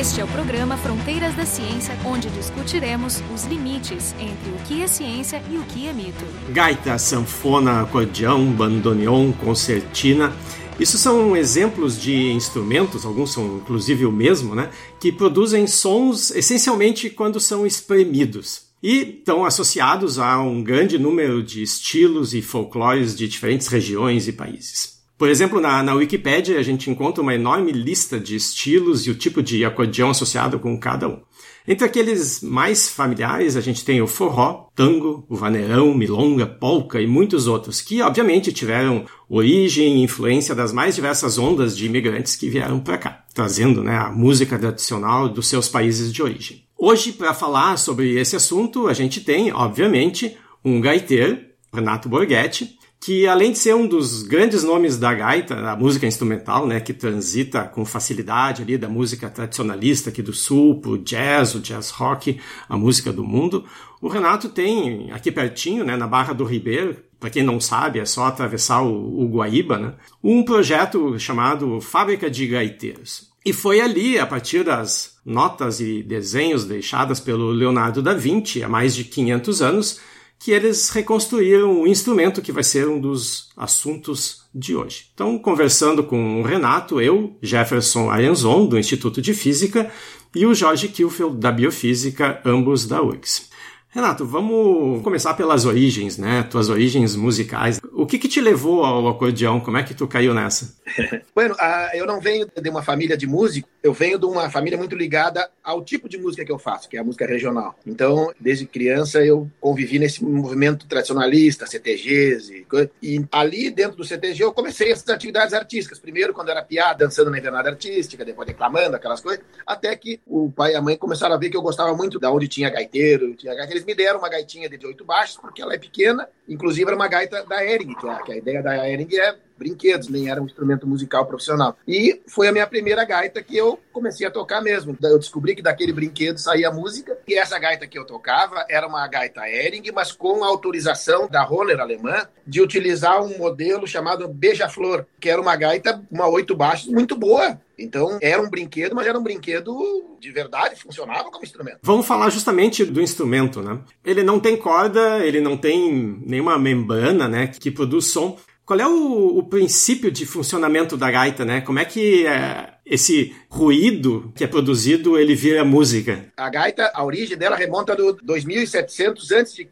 Este 0.00 0.22
é 0.22 0.24
o 0.24 0.28
programa 0.28 0.78
Fronteiras 0.78 1.36
da 1.36 1.44
Ciência, 1.44 1.94
onde 2.06 2.30
discutiremos 2.30 3.22
os 3.34 3.44
limites 3.44 4.14
entre 4.18 4.50
o 4.50 4.56
que 4.66 4.80
é 4.82 4.86
ciência 4.86 5.42
e 5.50 5.58
o 5.58 5.62
que 5.64 5.86
é 5.86 5.92
mito. 5.92 6.24
Gaita, 6.48 6.96
sanfona, 6.96 7.82
acordeão, 7.82 8.50
bandoneon, 8.50 9.30
concertina. 9.32 10.34
Isso 10.78 10.96
são 10.96 11.36
exemplos 11.36 12.00
de 12.00 12.32
instrumentos, 12.32 13.04
alguns 13.04 13.34
são 13.34 13.58
inclusive 13.58 14.06
o 14.06 14.10
mesmo, 14.10 14.54
né? 14.54 14.70
Que 14.98 15.12
produzem 15.12 15.66
sons 15.66 16.30
essencialmente 16.30 17.10
quando 17.10 17.38
são 17.38 17.66
espremidos. 17.66 18.70
E 18.82 19.18
estão 19.18 19.44
associados 19.44 20.18
a 20.18 20.40
um 20.40 20.64
grande 20.64 20.98
número 20.98 21.42
de 21.42 21.62
estilos 21.62 22.32
e 22.32 22.40
folclores 22.40 23.14
de 23.14 23.28
diferentes 23.28 23.66
regiões 23.66 24.26
e 24.26 24.32
países. 24.32 24.99
Por 25.20 25.28
exemplo, 25.28 25.60
na, 25.60 25.82
na 25.82 25.92
Wikipedia 25.92 26.58
a 26.58 26.62
gente 26.62 26.90
encontra 26.90 27.22
uma 27.22 27.34
enorme 27.34 27.72
lista 27.72 28.18
de 28.18 28.34
estilos 28.34 29.06
e 29.06 29.10
o 29.10 29.14
tipo 29.14 29.42
de 29.42 29.66
acordeão 29.66 30.08
associado 30.08 30.58
com 30.58 30.80
cada 30.80 31.06
um. 31.06 31.20
Entre 31.68 31.84
aqueles 31.84 32.40
mais 32.40 32.88
familiares, 32.88 33.54
a 33.54 33.60
gente 33.60 33.84
tem 33.84 34.00
o 34.00 34.06
forró, 34.06 34.68
tango, 34.74 35.26
o 35.28 35.36
vaneirão, 35.36 35.92
milonga, 35.92 36.46
polca 36.46 37.02
e 37.02 37.06
muitos 37.06 37.46
outros, 37.46 37.82
que 37.82 38.00
obviamente 38.00 38.50
tiveram 38.50 39.04
origem 39.28 39.98
e 39.98 40.04
influência 40.04 40.54
das 40.54 40.72
mais 40.72 40.94
diversas 40.94 41.36
ondas 41.36 41.76
de 41.76 41.84
imigrantes 41.84 42.34
que 42.34 42.48
vieram 42.48 42.80
para 42.80 42.96
cá, 42.96 43.22
trazendo 43.34 43.84
né, 43.84 43.98
a 43.98 44.10
música 44.10 44.58
tradicional 44.58 45.28
dos 45.28 45.48
seus 45.48 45.68
países 45.68 46.14
de 46.14 46.22
origem. 46.22 46.64
Hoje, 46.78 47.12
para 47.12 47.34
falar 47.34 47.76
sobre 47.76 48.18
esse 48.18 48.36
assunto, 48.36 48.88
a 48.88 48.94
gente 48.94 49.20
tem, 49.20 49.52
obviamente, 49.52 50.34
um 50.64 50.80
gaiteiro, 50.80 51.38
Renato 51.74 52.08
Borghetti, 52.08 52.79
que 53.00 53.26
além 53.26 53.52
de 53.52 53.58
ser 53.58 53.74
um 53.74 53.86
dos 53.86 54.22
grandes 54.22 54.62
nomes 54.62 54.98
da 54.98 55.14
gaita, 55.14 55.56
da 55.56 55.74
música 55.74 56.06
instrumental, 56.06 56.66
né, 56.66 56.80
que 56.80 56.92
transita 56.92 57.64
com 57.64 57.82
facilidade 57.82 58.60
ali 58.60 58.76
da 58.76 58.90
música 58.90 59.30
tradicionalista 59.30 60.10
aqui 60.10 60.20
do 60.20 60.34
sul, 60.34 60.80
pro 60.82 60.98
jazz, 60.98 61.54
o 61.54 61.60
jazz 61.60 61.88
rock, 61.90 62.38
a 62.68 62.76
música 62.76 63.10
do 63.10 63.24
mundo, 63.24 63.64
o 64.02 64.08
Renato 64.08 64.50
tem 64.50 65.10
aqui 65.12 65.32
pertinho, 65.32 65.82
né, 65.82 65.96
na 65.96 66.06
Barra 66.06 66.34
do 66.34 66.44
Ribeiro, 66.44 66.94
para 67.18 67.30
quem 67.30 67.42
não 67.42 67.58
sabe, 67.58 67.98
é 67.98 68.04
só 68.04 68.26
atravessar 68.26 68.82
o, 68.82 69.22
o 69.22 69.28
Guaíba, 69.28 69.78
né, 69.78 69.94
um 70.22 70.42
projeto 70.42 71.18
chamado 71.18 71.80
Fábrica 71.80 72.30
de 72.30 72.46
Gaiteiros. 72.46 73.30
E 73.42 73.54
foi 73.54 73.80
ali, 73.80 74.18
a 74.18 74.26
partir 74.26 74.62
das 74.62 75.18
notas 75.24 75.80
e 75.80 76.02
desenhos 76.02 76.66
deixadas 76.66 77.18
pelo 77.18 77.50
Leonardo 77.50 78.02
da 78.02 78.12
Vinci 78.12 78.62
há 78.62 78.68
mais 78.68 78.94
de 78.94 79.04
500 79.04 79.62
anos, 79.62 80.00
que 80.40 80.52
eles 80.52 80.88
reconstruíram 80.88 81.82
o 81.82 81.86
instrumento 81.86 82.40
que 82.40 82.50
vai 82.50 82.64
ser 82.64 82.88
um 82.88 82.98
dos 82.98 83.50
assuntos 83.54 84.40
de 84.54 84.74
hoje. 84.74 85.10
Então, 85.12 85.38
conversando 85.38 86.02
com 86.02 86.40
o 86.40 86.42
Renato, 86.42 86.98
eu, 86.98 87.36
Jefferson 87.42 88.08
Arenzon, 88.10 88.66
do 88.66 88.78
Instituto 88.78 89.20
de 89.20 89.34
Física, 89.34 89.92
e 90.34 90.46
o 90.46 90.54
Jorge 90.54 90.88
Kilfeld, 90.88 91.36
da 91.36 91.52
Biofísica, 91.52 92.40
ambos 92.42 92.86
da 92.86 93.02
URGS. 93.02 93.49
Renato, 93.92 94.24
vamos 94.24 95.02
começar 95.02 95.34
pelas 95.34 95.64
origens, 95.64 96.16
né? 96.16 96.44
Tuas 96.44 96.68
origens 96.68 97.16
musicais. 97.16 97.80
O 97.92 98.06
que, 98.06 98.20
que 98.20 98.28
te 98.28 98.40
levou 98.40 98.84
ao 98.84 99.08
acordeão? 99.08 99.58
Como 99.58 99.78
é 99.78 99.82
que 99.82 99.94
tu 99.94 100.06
caiu 100.06 100.32
nessa? 100.32 100.72
bueno, 101.34 101.56
uh, 101.56 101.96
eu 101.96 102.06
não 102.06 102.20
venho 102.20 102.46
de 102.46 102.70
uma 102.70 102.84
família 102.84 103.16
de 103.16 103.26
músico, 103.26 103.68
eu 103.82 103.92
venho 103.92 104.16
de 104.16 104.26
uma 104.26 104.48
família 104.48 104.78
muito 104.78 104.94
ligada 104.94 105.50
ao 105.64 105.82
tipo 105.82 106.08
de 106.08 106.16
música 106.18 106.44
que 106.44 106.52
eu 106.52 106.58
faço, 106.58 106.88
que 106.88 106.96
é 106.96 107.00
a 107.00 107.04
música 107.04 107.26
regional. 107.26 107.74
Então, 107.84 108.32
desde 108.38 108.64
criança, 108.64 109.24
eu 109.24 109.50
convivi 109.60 109.98
nesse 109.98 110.24
movimento 110.24 110.86
tradicionalista, 110.86 111.66
CTGs 111.66 112.52
e 112.52 112.66
E 113.02 113.26
ali, 113.32 113.70
dentro 113.70 113.96
do 113.96 114.04
CTG, 114.04 114.44
eu 114.44 114.52
comecei 114.52 114.92
essas 114.92 115.08
atividades 115.08 115.52
artísticas. 115.52 115.98
Primeiro, 115.98 116.32
quando 116.32 116.50
era 116.50 116.62
piada, 116.62 117.04
dançando 117.04 117.28
na 117.28 117.38
invernada 117.38 117.68
artística, 117.68 118.24
depois 118.24 118.46
declamando, 118.46 118.94
aquelas 118.94 119.20
coisas. 119.20 119.44
Até 119.66 119.96
que 119.96 120.20
o 120.24 120.48
pai 120.52 120.74
e 120.74 120.76
a 120.76 120.82
mãe 120.82 120.96
começaram 120.96 121.34
a 121.34 121.38
ver 121.38 121.50
que 121.50 121.56
eu 121.56 121.62
gostava 121.62 121.92
muito 121.92 122.20
da 122.20 122.30
onde 122.30 122.46
tinha 122.46 122.70
gaiteiro, 122.70 123.34
tinha 123.34 123.52
gaiteiro 123.52 123.79
eles 123.80 123.84
me 123.84 123.94
deram 123.94 124.18
uma 124.18 124.28
gaitinha 124.28 124.68
de 124.68 124.86
oito 124.86 125.04
baixos, 125.04 125.36
porque 125.36 125.62
ela 125.62 125.74
é 125.74 125.78
pequena, 125.78 126.28
inclusive 126.48 126.86
era 126.86 126.96
uma 126.96 127.08
gaita 127.08 127.44
da 127.44 127.64
Ering, 127.64 127.94
que, 127.94 128.06
é, 128.06 128.22
que 128.22 128.32
a 128.32 128.36
ideia 128.36 128.62
da 128.62 128.88
Ering 128.88 129.16
é 129.16 129.36
brinquedos, 129.56 130.08
nem 130.08 130.30
era 130.30 130.40
um 130.40 130.46
instrumento 130.46 130.86
musical 130.86 131.26
profissional. 131.26 131.76
E 131.86 132.20
foi 132.26 132.48
a 132.48 132.52
minha 132.52 132.66
primeira 132.66 133.04
gaita 133.04 133.42
que 133.42 133.56
eu 133.56 133.78
comecei 133.92 134.26
a 134.26 134.30
tocar 134.30 134.62
mesmo. 134.62 134.96
Eu 135.02 135.18
descobri 135.18 135.54
que 135.54 135.60
daquele 135.60 135.92
brinquedo 135.92 136.38
saía 136.38 136.70
música, 136.70 137.18
e 137.28 137.34
essa 137.34 137.58
gaita 137.58 137.86
que 137.86 137.98
eu 137.98 138.06
tocava 138.06 138.64
era 138.70 138.86
uma 138.86 139.06
gaita 139.06 139.48
Ering, 139.48 139.90
mas 139.92 140.12
com 140.12 140.42
autorização 140.42 141.28
da 141.28 141.46
Hohner 141.46 141.80
alemã 141.80 142.26
de 142.46 142.62
utilizar 142.62 143.22
um 143.22 143.36
modelo 143.36 143.86
chamado 143.86 144.26
Beija-Flor, 144.28 145.04
que 145.20 145.28
era 145.28 145.40
uma 145.40 145.56
gaita, 145.56 146.02
uma 146.10 146.28
oito 146.28 146.56
baixos, 146.56 146.88
muito 146.88 147.16
boa. 147.16 147.60
Então, 147.80 148.18
era 148.20 148.40
um 148.40 148.48
brinquedo, 148.48 148.94
mas 148.94 149.06
era 149.06 149.18
um 149.18 149.22
brinquedo 149.22 149.74
de 150.20 150.30
verdade, 150.30 150.80
funcionava 150.80 151.30
como 151.30 151.42
instrumento. 151.42 151.78
Vamos 151.82 152.06
falar 152.06 152.28
justamente 152.30 152.84
do 152.84 153.00
instrumento, 153.00 153.62
né? 153.62 153.80
Ele 154.04 154.22
não 154.22 154.38
tem 154.38 154.56
corda, 154.56 155.24
ele 155.24 155.40
não 155.40 155.56
tem 155.56 156.20
nenhuma 156.24 156.58
membrana, 156.58 157.26
né, 157.26 157.46
que 157.48 157.70
produz 157.70 158.06
som. 158.06 158.36
Qual 158.64 158.78
é 158.78 158.86
o, 158.86 159.38
o, 159.38 159.42
princípio 159.42 160.12
de 160.12 160.24
funcionamento 160.24 160.96
da 160.96 161.10
gaita, 161.10 161.44
né? 161.44 161.60
Como 161.60 161.80
é 161.80 161.84
que 161.84 162.24
é, 162.24 162.74
esse 162.90 163.32
ruído 163.48 164.32
que 164.34 164.42
é 164.42 164.48
produzido 164.48 165.16
ele 165.16 165.36
vira 165.36 165.64
música? 165.64 166.26
A 166.36 166.50
gaita, 166.50 166.90
a 166.92 167.04
origem 167.04 167.36
dela 167.36 167.54
remonta 167.54 167.94
do 167.94 168.12
2700 168.14 169.32
a.C. 169.32 169.68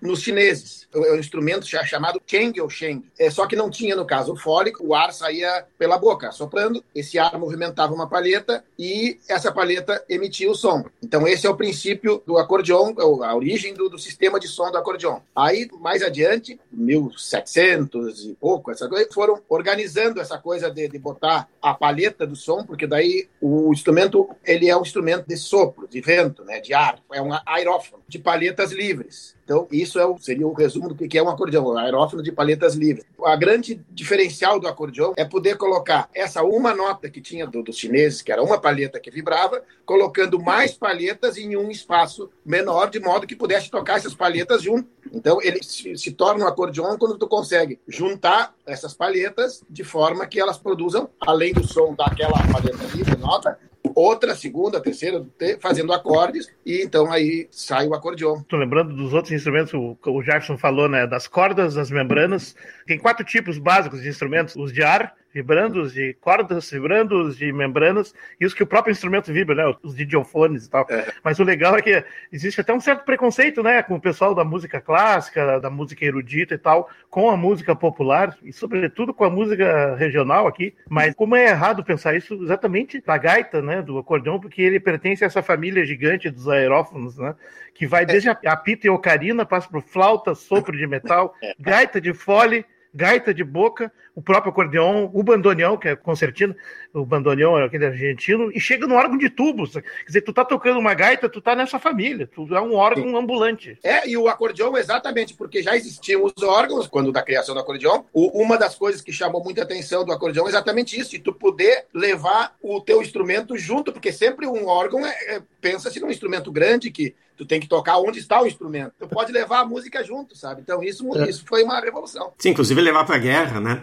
nos 0.00 0.20
chineses. 0.20 0.88
É 0.92 1.12
um 1.12 1.16
instrumento 1.16 1.64
chamado 1.64 2.20
cheng 2.26 2.60
ou 2.60 2.68
sheng. 2.68 3.04
É, 3.18 3.30
só 3.30 3.46
que 3.46 3.54
não 3.54 3.70
tinha, 3.70 3.94
no 3.94 4.04
caso, 4.04 4.32
o 4.32 4.36
fole, 4.36 4.72
o 4.80 4.94
ar 4.94 5.12
saía 5.12 5.64
pela 5.78 5.96
boca, 5.96 6.32
soprando. 6.32 6.82
Esse 6.92 7.18
ar 7.18 7.38
movimentava 7.38 7.94
uma 7.94 8.08
palheta 8.08 8.64
e 8.76 9.18
essa 9.28 9.52
palheta 9.52 10.04
emitia 10.08 10.50
o 10.50 10.54
som. 10.54 10.84
Então, 11.00 11.26
esse 11.28 11.46
é 11.46 11.50
o 11.50 11.56
princípio 11.56 12.20
do 12.26 12.36
acordeon, 12.36 12.92
a 13.22 13.36
origem 13.36 13.72
do, 13.74 13.88
do 13.88 13.98
sistema 13.98 14.40
de 14.40 14.48
som 14.48 14.70
do 14.70 14.78
acordeon. 14.78 15.20
Aí, 15.34 15.68
mais 15.80 16.02
adiante, 16.02 16.58
1700 16.72 18.24
e 18.24 18.34
pouco, 18.34 18.72
essa 18.72 18.88
coisa, 18.88 19.08
foram 19.12 19.40
organizando 19.48 20.20
essa 20.20 20.36
coisa 20.38 20.68
de, 20.68 20.88
de 20.88 20.98
botar 20.98 21.48
a 21.60 21.72
palheta 21.72 22.26
do 22.32 22.36
som, 22.36 22.64
porque 22.64 22.86
daí 22.86 23.28
o 23.40 23.72
instrumento 23.72 24.28
ele 24.44 24.68
é 24.68 24.76
um 24.76 24.82
instrumento 24.82 25.26
de 25.26 25.36
sopro, 25.36 25.86
de 25.86 26.00
vento, 26.00 26.44
né, 26.44 26.60
de 26.60 26.74
ar, 26.74 26.98
é 27.12 27.22
um 27.22 27.30
aerófono, 27.46 28.02
de 28.08 28.18
palhetas 28.18 28.72
livres. 28.72 29.36
Então, 29.44 29.66
isso 29.70 29.98
é 29.98 30.06
o, 30.06 30.16
seria 30.18 30.46
o 30.46 30.52
resumo 30.52 30.88
do 30.88 30.94
que 30.94 31.18
é 31.18 31.22
um 31.22 31.28
acordeão, 31.28 31.66
um 31.66 31.76
aerófono 31.76 32.22
de 32.22 32.30
palhetas 32.30 32.74
livres. 32.74 33.04
A 33.24 33.36
grande 33.36 33.80
diferencial 33.90 34.60
do 34.60 34.68
acordeão 34.68 35.12
é 35.16 35.24
poder 35.24 35.56
colocar 35.56 36.08
essa 36.14 36.42
uma 36.42 36.74
nota 36.74 37.10
que 37.10 37.20
tinha 37.20 37.46
do, 37.46 37.62
dos 37.62 37.76
chineses, 37.76 38.22
que 38.22 38.30
era 38.30 38.42
uma 38.42 38.60
palheta 38.60 39.00
que 39.00 39.10
vibrava, 39.10 39.62
colocando 39.84 40.40
mais 40.40 40.72
palhetas 40.72 41.36
em 41.36 41.56
um 41.56 41.70
espaço 41.70 42.30
menor, 42.44 42.88
de 42.88 43.00
modo 43.00 43.26
que 43.26 43.36
pudesse 43.36 43.70
tocar 43.70 43.96
essas 43.96 44.14
palhetas 44.14 44.62
junto. 44.62 44.88
Então, 45.12 45.42
ele 45.42 45.62
se, 45.62 45.96
se 45.96 46.12
torna 46.12 46.44
um 46.44 46.48
acordeão 46.48 46.96
quando 46.96 47.18
tu 47.18 47.26
consegue 47.26 47.80
juntar 47.88 48.54
essas 48.64 48.94
palhetas 48.94 49.62
de 49.68 49.82
forma 49.82 50.26
que 50.26 50.40
elas 50.40 50.56
produzam, 50.56 51.10
além 51.20 51.52
do 51.52 51.66
som 51.66 51.94
daquela 51.94 52.38
palheta 52.52 52.84
livre, 52.94 53.16
nota, 53.16 53.58
outra, 53.94 54.34
segunda, 54.34 54.80
terceira, 54.80 55.24
fazendo 55.60 55.92
acordes, 55.92 56.52
e 56.64 56.82
então 56.82 57.10
aí 57.10 57.48
sai 57.50 57.86
o 57.86 57.94
acordeon. 57.94 58.40
Estou 58.40 58.58
lembrando 58.58 58.94
dos 58.94 59.12
outros 59.12 59.32
instrumentos, 59.32 59.72
o, 59.74 59.96
o 60.06 60.22
Jackson 60.22 60.56
falou, 60.56 60.88
né, 60.88 61.06
das 61.06 61.26
cordas, 61.26 61.74
das 61.74 61.90
membranas. 61.90 62.54
Tem 62.86 62.98
quatro 62.98 63.24
tipos 63.24 63.58
básicos 63.58 64.02
de 64.02 64.08
instrumentos: 64.08 64.56
os 64.56 64.72
de 64.72 64.82
ar, 64.82 65.14
vibrandos, 65.32 65.92
de 65.92 66.14
cordas 66.20 66.70
vibrandos, 66.70 67.36
de 67.36 67.52
membranas, 67.52 68.14
e 68.40 68.44
os 68.44 68.52
que 68.52 68.62
o 68.62 68.66
próprio 68.66 68.92
instrumento 68.92 69.32
vibra, 69.32 69.54
né? 69.54 69.76
Os 69.82 69.98
idiofones 69.98 70.66
e 70.66 70.70
tal. 70.70 70.86
É. 70.90 71.12
Mas 71.24 71.38
o 71.38 71.44
legal 71.44 71.76
é 71.76 71.82
que 71.82 72.04
existe 72.30 72.60
até 72.60 72.72
um 72.72 72.80
certo 72.80 73.04
preconceito, 73.04 73.62
né? 73.62 73.82
Com 73.82 73.94
o 73.94 74.00
pessoal 74.00 74.34
da 74.34 74.44
música 74.44 74.80
clássica, 74.80 75.58
da 75.60 75.70
música 75.70 76.04
erudita 76.04 76.54
e 76.54 76.58
tal, 76.58 76.90
com 77.08 77.30
a 77.30 77.36
música 77.36 77.74
popular, 77.74 78.36
e 78.42 78.52
sobretudo 78.52 79.14
com 79.14 79.24
a 79.24 79.30
música 79.30 79.94
regional 79.96 80.46
aqui. 80.46 80.74
Mas 80.88 81.14
como 81.14 81.36
é 81.36 81.48
errado 81.48 81.84
pensar 81.84 82.14
isso 82.14 82.34
exatamente 82.42 83.00
da 83.00 83.16
gaita, 83.16 83.62
né? 83.62 83.80
Do 83.80 83.98
acordeão, 83.98 84.38
porque 84.38 84.62
ele 84.62 84.78
pertence 84.78 85.24
a 85.24 85.26
essa 85.26 85.42
família 85.42 85.84
gigante 85.84 86.30
dos 86.30 86.48
aerófonos, 86.48 87.16
né? 87.16 87.34
Que 87.74 87.86
vai 87.86 88.04
desde 88.04 88.28
a, 88.28 88.38
a 88.46 88.56
pita 88.56 88.86
e 88.86 88.90
ocarina, 88.90 89.46
passa 89.46 89.68
por 89.68 89.82
flauta, 89.82 90.34
sopro 90.34 90.76
de 90.76 90.86
metal, 90.86 91.34
é. 91.42 91.54
gaita 91.58 92.00
de 92.00 92.12
fole, 92.12 92.64
gaita 92.94 93.32
de 93.32 93.42
boca, 93.42 93.90
o 94.14 94.22
próprio 94.22 94.50
acordeão, 94.50 95.10
o 95.12 95.22
bandoneão, 95.22 95.76
que 95.76 95.88
é 95.88 95.96
concertino, 95.96 96.54
o 96.92 97.04
bandoneão 97.04 97.58
é 97.58 97.64
aquele 97.64 97.86
argentino, 97.86 98.50
e 98.52 98.60
chega 98.60 98.86
no 98.86 98.94
órgão 98.94 99.16
de 99.16 99.30
tubos. 99.30 99.72
Quer 99.72 100.06
dizer, 100.06 100.22
tu 100.22 100.32
tá 100.32 100.44
tocando 100.44 100.78
uma 100.78 100.94
gaita, 100.94 101.28
tu 101.28 101.40
tá 101.40 101.56
nessa 101.56 101.78
família, 101.78 102.26
tu 102.26 102.54
é 102.54 102.60
um 102.60 102.74
órgão 102.74 103.04
Sim. 103.04 103.16
ambulante. 103.16 103.78
É, 103.82 104.08
e 104.08 104.16
o 104.16 104.28
acordeão 104.28 104.76
exatamente, 104.76 105.34
porque 105.34 105.62
já 105.62 105.74
existiam 105.74 106.24
os 106.24 106.42
órgãos 106.42 106.86
quando 106.86 107.10
da 107.10 107.22
criação 107.22 107.54
do 107.54 107.60
acordeão. 107.60 108.04
O, 108.12 108.42
uma 108.42 108.58
das 108.58 108.74
coisas 108.74 109.00
que 109.00 109.12
chamou 109.12 109.42
muita 109.42 109.62
atenção 109.62 110.04
do 110.04 110.12
acordeão 110.12 110.46
é 110.46 110.50
exatamente 110.50 110.98
isso, 110.98 111.10
de 111.10 111.18
tu 111.18 111.32
poder 111.32 111.86
levar 111.94 112.54
o 112.60 112.80
teu 112.80 113.00
instrumento 113.00 113.56
junto, 113.56 113.92
porque 113.92 114.12
sempre 114.12 114.46
um 114.46 114.66
órgão 114.66 115.06
é, 115.06 115.36
é 115.36 115.42
pensa-se 115.60 116.00
num 116.00 116.10
instrumento 116.10 116.52
grande 116.52 116.90
que 116.90 117.14
tu 117.36 117.46
tem 117.46 117.60
que 117.60 117.68
tocar 117.68 117.98
onde 117.98 118.18
está 118.18 118.40
o 118.40 118.46
instrumento. 118.46 118.92
Tu 118.98 119.08
pode 119.08 119.32
levar 119.32 119.60
a 119.60 119.64
música 119.64 120.02
junto, 120.04 120.36
sabe? 120.36 120.60
Então 120.60 120.82
isso, 120.82 121.04
é. 121.18 121.28
isso 121.28 121.44
foi 121.46 121.62
uma 121.62 121.80
revolução. 121.80 122.32
Sim, 122.38 122.50
inclusive 122.50 122.80
levar 122.80 123.04
para 123.04 123.16
a 123.16 123.18
guerra, 123.18 123.60
né? 123.60 123.82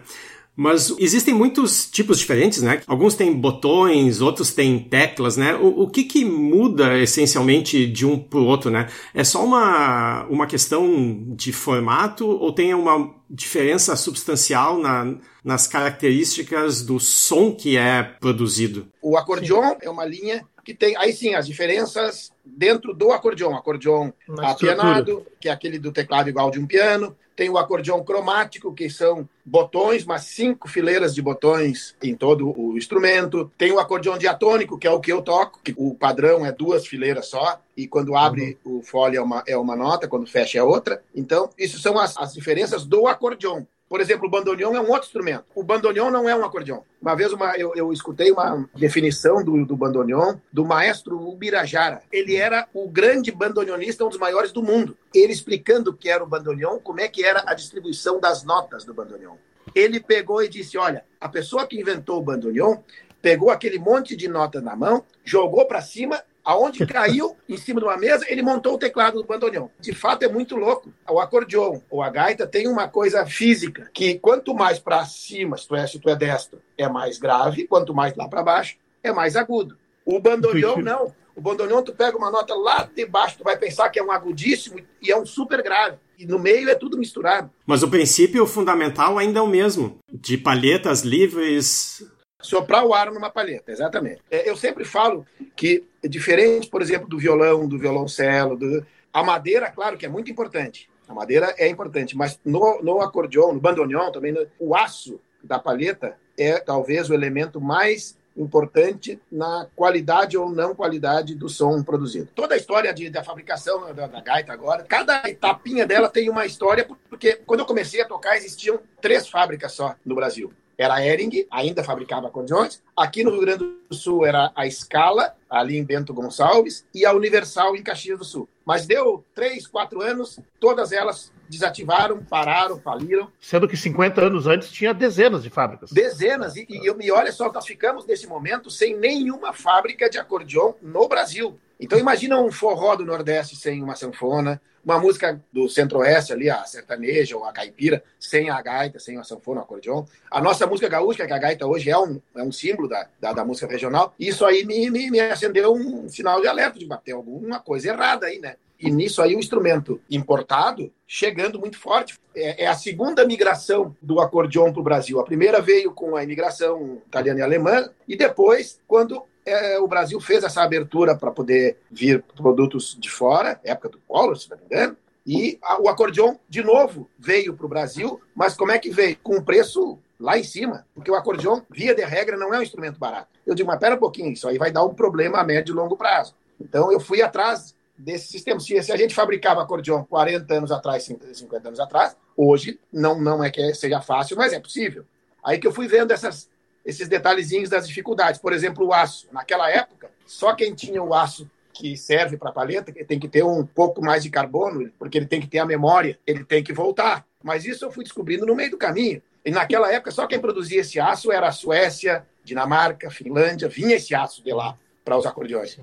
Mas 0.61 0.93
existem 0.99 1.33
muitos 1.33 1.89
tipos 1.89 2.19
diferentes, 2.19 2.61
né? 2.61 2.81
Alguns 2.85 3.15
têm 3.15 3.31
botões, 3.31 4.19
outros 4.19 4.51
têm 4.51 4.77
teclas, 4.77 5.37
né? 5.37 5.55
O, 5.55 5.83
o 5.83 5.89
que 5.89 6.03
que 6.03 6.25
muda 6.25 6.99
essencialmente 6.99 7.87
de 7.87 8.05
um 8.05 8.19
para 8.19 8.39
o 8.39 8.45
outro, 8.45 8.69
né? 8.69 8.89
É 9.13 9.23
só 9.23 9.41
uma, 9.45 10.25
uma 10.25 10.45
questão 10.45 11.23
de 11.29 11.53
formato 11.53 12.27
ou 12.27 12.51
tem 12.51 12.73
uma 12.73 13.09
diferença 13.29 13.95
substancial 13.95 14.77
na, 14.77 15.15
nas 15.41 15.65
características 15.65 16.81
do 16.81 16.99
som 16.99 17.53
que 17.53 17.77
é 17.77 18.03
produzido? 18.03 18.85
O 19.01 19.17
acordeon 19.17 19.75
é 19.81 19.89
uma 19.89 20.05
linha 20.05 20.45
que 20.63 20.73
tem, 20.73 20.95
aí 20.97 21.13
sim, 21.13 21.33
as 21.35 21.47
diferenças 21.47 22.31
dentro 22.45 22.93
do 22.93 23.11
acordeon. 23.11 23.55
Acordeon 23.55 24.11
apianado, 24.39 25.25
que 25.39 25.49
é 25.49 25.51
aquele 25.51 25.79
do 25.79 25.91
teclado 25.91 26.29
igual 26.29 26.51
de 26.51 26.59
um 26.59 26.67
piano 26.67 27.15
tem 27.39 27.49
o 27.49 27.57
acordeão 27.57 28.03
cromático, 28.03 28.73
que 28.73 28.89
são 28.89 29.27
botões, 29.45 30.03
mas 30.03 30.23
cinco 30.23 30.67
fileiras 30.67 31.15
de 31.15 31.21
botões 31.21 31.95
em 32.03 32.13
todo 32.13 32.53
o 32.53 32.77
instrumento. 32.77 33.49
Tem 33.57 33.71
o 33.71 33.79
acordeão 33.79 34.17
diatônico, 34.17 34.77
que 34.77 34.85
é 34.85 34.91
o 34.91 34.99
que 34.99 35.09
eu 35.09 35.21
toco, 35.21 35.61
que 35.63 35.73
o 35.77 35.95
padrão 35.95 36.45
é 36.45 36.51
duas 36.51 36.85
fileiras 36.85 37.27
só, 37.27 37.61
e 37.77 37.87
quando 37.87 38.13
abre 38.13 38.57
uhum. 38.65 38.79
o 38.79 38.83
fole 38.83 39.15
é 39.15 39.21
uma, 39.21 39.41
é 39.47 39.55
uma 39.55 39.73
nota, 39.73 40.05
quando 40.05 40.27
fecha 40.27 40.59
é 40.59 40.63
outra. 40.63 41.01
Então, 41.15 41.49
isso 41.57 41.79
são 41.79 41.97
as, 41.97 42.17
as 42.17 42.33
diferenças 42.33 42.83
do 42.85 43.07
acordeão. 43.07 43.65
Por 43.89 43.99
exemplo, 43.99 44.27
o 44.27 44.29
bandoneon 44.29 44.75
é 44.75 44.79
um 44.79 44.89
outro 44.89 45.07
instrumento. 45.07 45.45
O 45.55 45.63
bandoneon 45.63 46.11
não 46.11 46.29
é 46.29 46.35
um 46.35 46.45
acordeão. 46.45 46.83
Uma 47.01 47.15
vez 47.15 47.33
uma, 47.33 47.57
eu, 47.57 47.73
eu 47.75 47.91
escutei 47.91 48.31
uma 48.31 48.69
definição 48.75 49.43
do, 49.43 49.65
do 49.65 49.75
bandoneon 49.75 50.35
do 50.53 50.63
maestro 50.63 51.19
Ubirajara. 51.19 52.03
Ele 52.11 52.35
era 52.35 52.67
o 52.71 52.87
grande 52.87 53.31
bandoneonista, 53.31 54.05
um 54.05 54.09
dos 54.09 54.19
maiores 54.19 54.51
do 54.51 54.61
mundo. 54.61 54.95
Ele 55.13 55.33
explicando 55.33 55.89
o 55.89 55.93
que 55.93 56.07
era 56.07 56.23
o 56.23 56.27
bandoneon, 56.27 56.77
como 56.77 57.01
é 57.01 57.07
que 57.07 57.25
era 57.25 57.43
a 57.47 57.55
distribuição 57.55 58.19
das 58.19 58.43
notas 58.43 58.85
do 58.85 58.93
bandoneon. 58.93 59.35
Ele 59.73 59.99
pegou 59.99 60.43
e 60.43 60.47
disse, 60.47 60.77
olha, 60.77 61.03
a 61.19 61.27
pessoa 61.27 61.65
que 61.65 61.79
inventou 61.79 62.19
o 62.19 62.23
bandoneon 62.23 62.77
pegou 63.21 63.49
aquele 63.49 63.79
monte 63.79 64.15
de 64.15 64.27
notas 64.27 64.63
na 64.63 64.75
mão, 64.75 65.03
jogou 65.23 65.65
para 65.65 65.81
cima 65.81 66.21
Aonde 66.49 66.83
caiu 66.83 67.37
em 67.47 67.57
cima 67.57 67.79
de 67.79 67.85
uma 67.85 67.95
mesa, 67.95 68.25
ele 68.27 68.41
montou 68.41 68.73
o 68.73 68.77
teclado 68.79 69.21
do 69.21 69.23
bandoneon. 69.23 69.67
De 69.79 69.93
fato, 69.93 70.23
é 70.23 70.27
muito 70.27 70.55
louco. 70.55 70.91
O 71.07 71.19
acordeon 71.19 71.79
ou 71.91 72.01
a 72.01 72.09
gaita 72.09 72.47
tem 72.47 72.67
uma 72.67 72.87
coisa 72.87 73.23
física 73.23 73.87
que 73.93 74.17
quanto 74.17 74.55
mais 74.55 74.79
para 74.79 75.05
cima, 75.05 75.55
se 75.57 75.67
tu, 75.67 75.75
é, 75.75 75.85
se 75.85 75.99
tu 75.99 76.09
é 76.09 76.15
destro, 76.15 76.59
é 76.75 76.89
mais 76.89 77.19
grave, 77.19 77.67
quanto 77.67 77.93
mais 77.93 78.15
lá 78.15 78.27
para 78.27 78.41
baixo, 78.41 78.77
é 79.03 79.11
mais 79.11 79.35
agudo. 79.35 79.77
O 80.03 80.19
bandoneon 80.19 80.77
não. 80.77 81.13
O 81.35 81.41
bandoneon, 81.41 81.83
tu 81.83 81.93
pega 81.93 82.17
uma 82.17 82.31
nota 82.31 82.55
lá 82.55 82.89
de 82.95 83.05
baixo, 83.05 83.37
tu 83.37 83.43
vai 83.43 83.55
pensar 83.55 83.87
que 83.89 83.99
é 83.99 84.03
um 84.03 84.11
agudíssimo 84.11 84.79
e 84.99 85.11
é 85.11 85.15
um 85.15 85.27
super 85.27 85.61
grave. 85.61 85.97
E 86.17 86.25
no 86.25 86.39
meio 86.39 86.67
é 86.67 86.73
tudo 86.73 86.97
misturado. 86.97 87.51
Mas 87.63 87.83
o 87.83 87.87
princípio 87.91 88.47
fundamental 88.47 89.19
ainda 89.19 89.37
é 89.37 89.41
o 89.43 89.47
mesmo. 89.47 89.99
De 90.11 90.35
palhetas 90.35 91.03
livres, 91.03 92.03
Soprar 92.41 92.85
o 92.85 92.93
ar 92.93 93.11
numa 93.11 93.29
palheta, 93.29 93.71
exatamente. 93.71 94.21
É, 94.31 94.49
eu 94.49 94.55
sempre 94.55 94.85
falo 94.85 95.25
que, 95.55 95.85
é 96.01 96.07
diferente, 96.07 96.69
por 96.69 96.81
exemplo, 96.81 97.07
do 97.07 97.17
violão, 97.17 97.67
do 97.67 97.77
violoncelo, 97.77 98.55
do... 98.55 98.85
a 99.11 99.21
madeira, 99.21 99.69
claro 99.69 99.97
que 99.97 100.05
é 100.05 100.09
muito 100.09 100.31
importante. 100.31 100.89
A 101.07 101.13
madeira 101.13 101.53
é 101.57 101.67
importante, 101.67 102.15
mas 102.15 102.39
no, 102.45 102.81
no 102.81 103.01
acordeon, 103.01 103.53
no 103.53 103.59
bandoneon 103.59 104.11
também, 104.11 104.31
no... 104.31 104.47
o 104.57 104.73
aço 104.73 105.19
da 105.43 105.59
palheta 105.59 106.15
é 106.37 106.59
talvez 106.59 107.09
o 107.09 107.13
elemento 107.13 107.59
mais 107.59 108.17
importante 108.37 109.19
na 109.29 109.67
qualidade 109.75 110.37
ou 110.37 110.49
não 110.49 110.73
qualidade 110.73 111.35
do 111.35 111.49
som 111.49 111.83
produzido. 111.83 112.29
Toda 112.33 112.55
a 112.55 112.57
história 112.57 112.93
de, 112.93 113.09
da 113.09 113.21
fabricação 113.21 113.93
da, 113.93 114.07
da, 114.07 114.21
gaita 114.21 114.53
agora, 114.53 114.83
cada 114.83 115.27
etapinha 115.29 115.85
dela 115.85 116.07
tem 116.07 116.29
uma 116.29 116.45
história, 116.45 116.87
porque 117.09 117.33
quando 117.45 117.59
eu 117.59 117.65
comecei 117.65 118.01
a 118.01 118.07
tocar 118.07 118.37
existiam 118.37 118.79
três 119.01 119.27
fábricas 119.27 119.73
só 119.73 119.93
no 120.05 120.15
Brasil 120.15 120.53
era 120.79 120.95
a 120.95 121.05
Ering, 121.05 121.45
ainda 121.51 121.83
fabricava 121.83 122.27
acordeões. 122.27 122.81
Aqui 122.95 123.21
no 123.21 123.31
Rio 123.31 123.41
Grande 123.41 123.65
do 123.89 123.93
Sul 123.93 124.25
era 124.25 124.49
a 124.55 124.69
Scala, 124.71 125.35
ali 125.49 125.77
em 125.77 125.83
Bento 125.83 126.13
Gonçalves, 126.13 126.85
e 126.95 127.05
a 127.05 127.11
Universal 127.11 127.75
em 127.75 127.83
Caxias 127.83 128.17
do 128.17 128.23
Sul. 128.23 128.47
Mas 128.65 128.87
deu 128.87 129.25
três, 129.35 129.67
quatro 129.67 130.01
anos, 130.01 130.39
todas 130.57 130.93
elas 130.93 131.33
desativaram, 131.49 132.23
pararam, 132.23 132.79
faliram. 132.79 133.29
Sendo 133.41 133.67
que 133.67 133.75
50 133.75 134.21
anos 134.21 134.47
antes 134.47 134.71
tinha 134.71 134.93
dezenas 134.93 135.43
de 135.43 135.49
fábricas. 135.49 135.91
Dezenas, 135.91 136.55
e, 136.55 136.65
e, 136.69 136.87
e 136.87 137.11
olha 137.11 137.33
só, 137.33 137.51
nós 137.51 137.65
ficamos 137.65 138.05
nesse 138.05 138.25
momento 138.25 138.69
sem 138.69 138.95
nenhuma 138.95 139.51
fábrica 139.51 140.09
de 140.09 140.17
acordeão 140.17 140.75
no 140.81 141.09
Brasil. 141.09 141.59
Então 141.79 141.97
imagina 141.97 142.39
um 142.39 142.51
forró 142.51 142.95
do 142.95 143.05
Nordeste 143.05 143.55
sem 143.55 143.81
uma 143.81 143.95
sanfona, 143.95 144.61
uma 144.83 144.99
música 144.99 145.41
do 145.51 145.69
Centro-Oeste 145.69 146.33
ali, 146.33 146.49
a 146.49 146.63
sertaneja 146.65 147.37
ou 147.37 147.45
a 147.45 147.53
caipira, 147.53 148.03
sem 148.19 148.49
a 148.49 148.61
gaita, 148.61 148.99
sem 148.99 149.17
a 149.17 149.23
sanfona, 149.23 149.61
o 149.61 149.63
acordeon. 149.63 150.03
A 150.29 150.41
nossa 150.41 150.67
música 150.67 150.89
gaúcha, 150.89 151.25
que 151.25 151.33
a 151.33 151.37
gaita 151.37 151.65
hoje 151.65 151.89
é 151.89 151.97
um, 151.97 152.19
é 152.35 152.43
um 152.43 152.51
símbolo 152.51 152.89
da, 152.89 153.07
da, 153.19 153.33
da 153.33 153.45
música 153.45 153.67
regional, 153.67 154.13
isso 154.19 154.45
aí 154.45 154.65
me, 154.65 154.89
me, 154.89 155.09
me 155.09 155.19
acendeu 155.19 155.73
um 155.73 156.09
sinal 156.09 156.41
de 156.41 156.47
alerta 156.47 156.79
de 156.79 156.85
bater 156.85 157.13
alguma 157.13 157.59
coisa 157.59 157.89
errada 157.89 158.25
aí, 158.25 158.39
né? 158.39 158.55
E 158.79 158.89
nisso 158.89 159.21
aí 159.21 159.35
o 159.35 159.39
instrumento 159.39 159.99
importado 160.09 160.89
chegando 161.05 161.59
muito 161.59 161.77
forte. 161.77 162.17
É, 162.33 162.63
é 162.63 162.67
a 162.67 162.75
segunda 162.75 163.25
migração 163.25 163.93
do 164.01 164.21
acordeon 164.21 164.71
para 164.71 164.79
o 164.79 164.83
Brasil. 164.83 165.19
A 165.19 165.25
primeira 165.25 165.61
veio 165.61 165.91
com 165.91 166.15
a 166.15 166.23
imigração 166.23 167.01
italiana 167.05 167.39
e 167.39 167.43
alemã, 167.43 167.89
e 168.07 168.15
depois, 168.15 168.79
quando 168.87 169.21
é, 169.49 169.79
o 169.79 169.87
Brasil 169.87 170.19
fez 170.19 170.43
essa 170.43 170.61
abertura 170.61 171.15
para 171.15 171.31
poder 171.31 171.77
vir 171.91 172.23
produtos 172.35 172.97
de 172.99 173.09
fora, 173.09 173.59
época 173.63 173.89
do 173.89 173.99
Collor, 174.07 174.37
se 174.37 174.49
não 174.49 174.57
me 174.57 174.65
engano, 174.65 174.97
e 175.25 175.59
a, 175.61 175.81
o 175.81 175.89
acordeon, 175.89 176.35
de 176.47 176.63
novo, 176.63 177.09
veio 177.17 177.53
para 177.53 177.65
o 177.65 177.69
Brasil, 177.69 178.19
mas 178.35 178.55
como 178.55 178.71
é 178.71 178.79
que 178.79 178.89
veio? 178.89 179.17
Com 179.21 179.37
um 179.37 179.43
preço 179.43 179.99
lá 180.19 180.37
em 180.37 180.43
cima, 180.43 180.85
porque 180.93 181.09
o 181.09 181.15
acordeon, 181.15 181.61
via 181.69 181.95
de 181.95 182.03
regra, 182.03 182.35
não 182.35 182.53
é 182.53 182.59
um 182.59 182.63
instrumento 182.63 182.99
barato. 182.99 183.27
Eu 183.45 183.55
digo, 183.55 183.67
mas 183.67 183.79
pera 183.79 183.95
um 183.95 183.99
pouquinho, 183.99 184.31
isso 184.31 184.47
aí 184.47 184.57
vai 184.57 184.71
dar 184.71 184.83
um 184.83 184.93
problema 184.93 185.39
a 185.39 185.43
médio 185.43 185.73
e 185.73 185.75
longo 185.75 185.95
prazo. 185.95 186.35
Então 186.59 186.91
eu 186.91 186.99
fui 186.99 187.21
atrás 187.21 187.75
desse 187.97 188.27
sistema. 188.27 188.59
Se, 188.59 188.77
a 188.77 188.97
gente 188.97 189.13
fabricava 189.13 189.61
acordeon 189.61 190.03
40 190.03 190.53
anos 190.53 190.71
atrás, 190.71 191.03
50 191.03 191.67
anos 191.67 191.79
atrás, 191.79 192.15
hoje 192.35 192.79
não, 192.91 193.19
não 193.19 193.43
é 193.43 193.49
que 193.49 193.73
seja 193.73 194.01
fácil, 194.01 194.37
mas 194.37 194.53
é 194.53 194.59
possível. 194.59 195.05
Aí 195.43 195.57
que 195.57 195.67
eu 195.67 195.71
fui 195.71 195.87
vendo 195.87 196.11
essas 196.11 196.49
esses 196.85 197.07
detalhezinhos 197.07 197.69
das 197.69 197.87
dificuldades. 197.87 198.39
Por 198.39 198.53
exemplo, 198.53 198.87
o 198.87 198.93
aço. 198.93 199.27
Naquela 199.31 199.69
época, 199.69 200.09
só 200.25 200.53
quem 200.53 200.73
tinha 200.73 201.01
o 201.01 201.13
aço 201.13 201.49
que 201.73 201.95
serve 201.95 202.35
para 202.35 202.49
a 202.49 202.53
paleta 202.53 202.91
tem 202.91 203.19
que 203.19 203.27
ter 203.27 203.43
um 203.43 203.65
pouco 203.65 204.01
mais 204.01 204.21
de 204.21 204.29
carbono, 204.29 204.91
porque 204.99 205.17
ele 205.17 205.27
tem 205.27 205.39
que 205.39 205.47
ter 205.47 205.59
a 205.59 205.65
memória, 205.65 206.19
ele 206.27 206.43
tem 206.43 206.61
que 206.61 206.73
voltar. 206.73 207.25
Mas 207.41 207.63
isso 207.65 207.85
eu 207.85 207.91
fui 207.91 208.03
descobrindo 208.03 208.45
no 208.45 208.55
meio 208.55 208.71
do 208.71 208.77
caminho. 208.77 209.21
E 209.45 209.51
naquela 209.51 209.91
época, 209.91 210.11
só 210.11 210.27
quem 210.27 210.39
produzia 210.39 210.81
esse 210.81 210.99
aço 210.99 211.31
era 211.31 211.47
a 211.47 211.51
Suécia, 211.51 212.25
Dinamarca, 212.43 213.09
Finlândia, 213.09 213.69
vinha 213.69 213.95
esse 213.95 214.13
aço 214.13 214.43
de 214.43 214.51
lá 214.51 214.77
para 215.05 215.17
os 215.17 215.25
acordeões. 215.25 215.79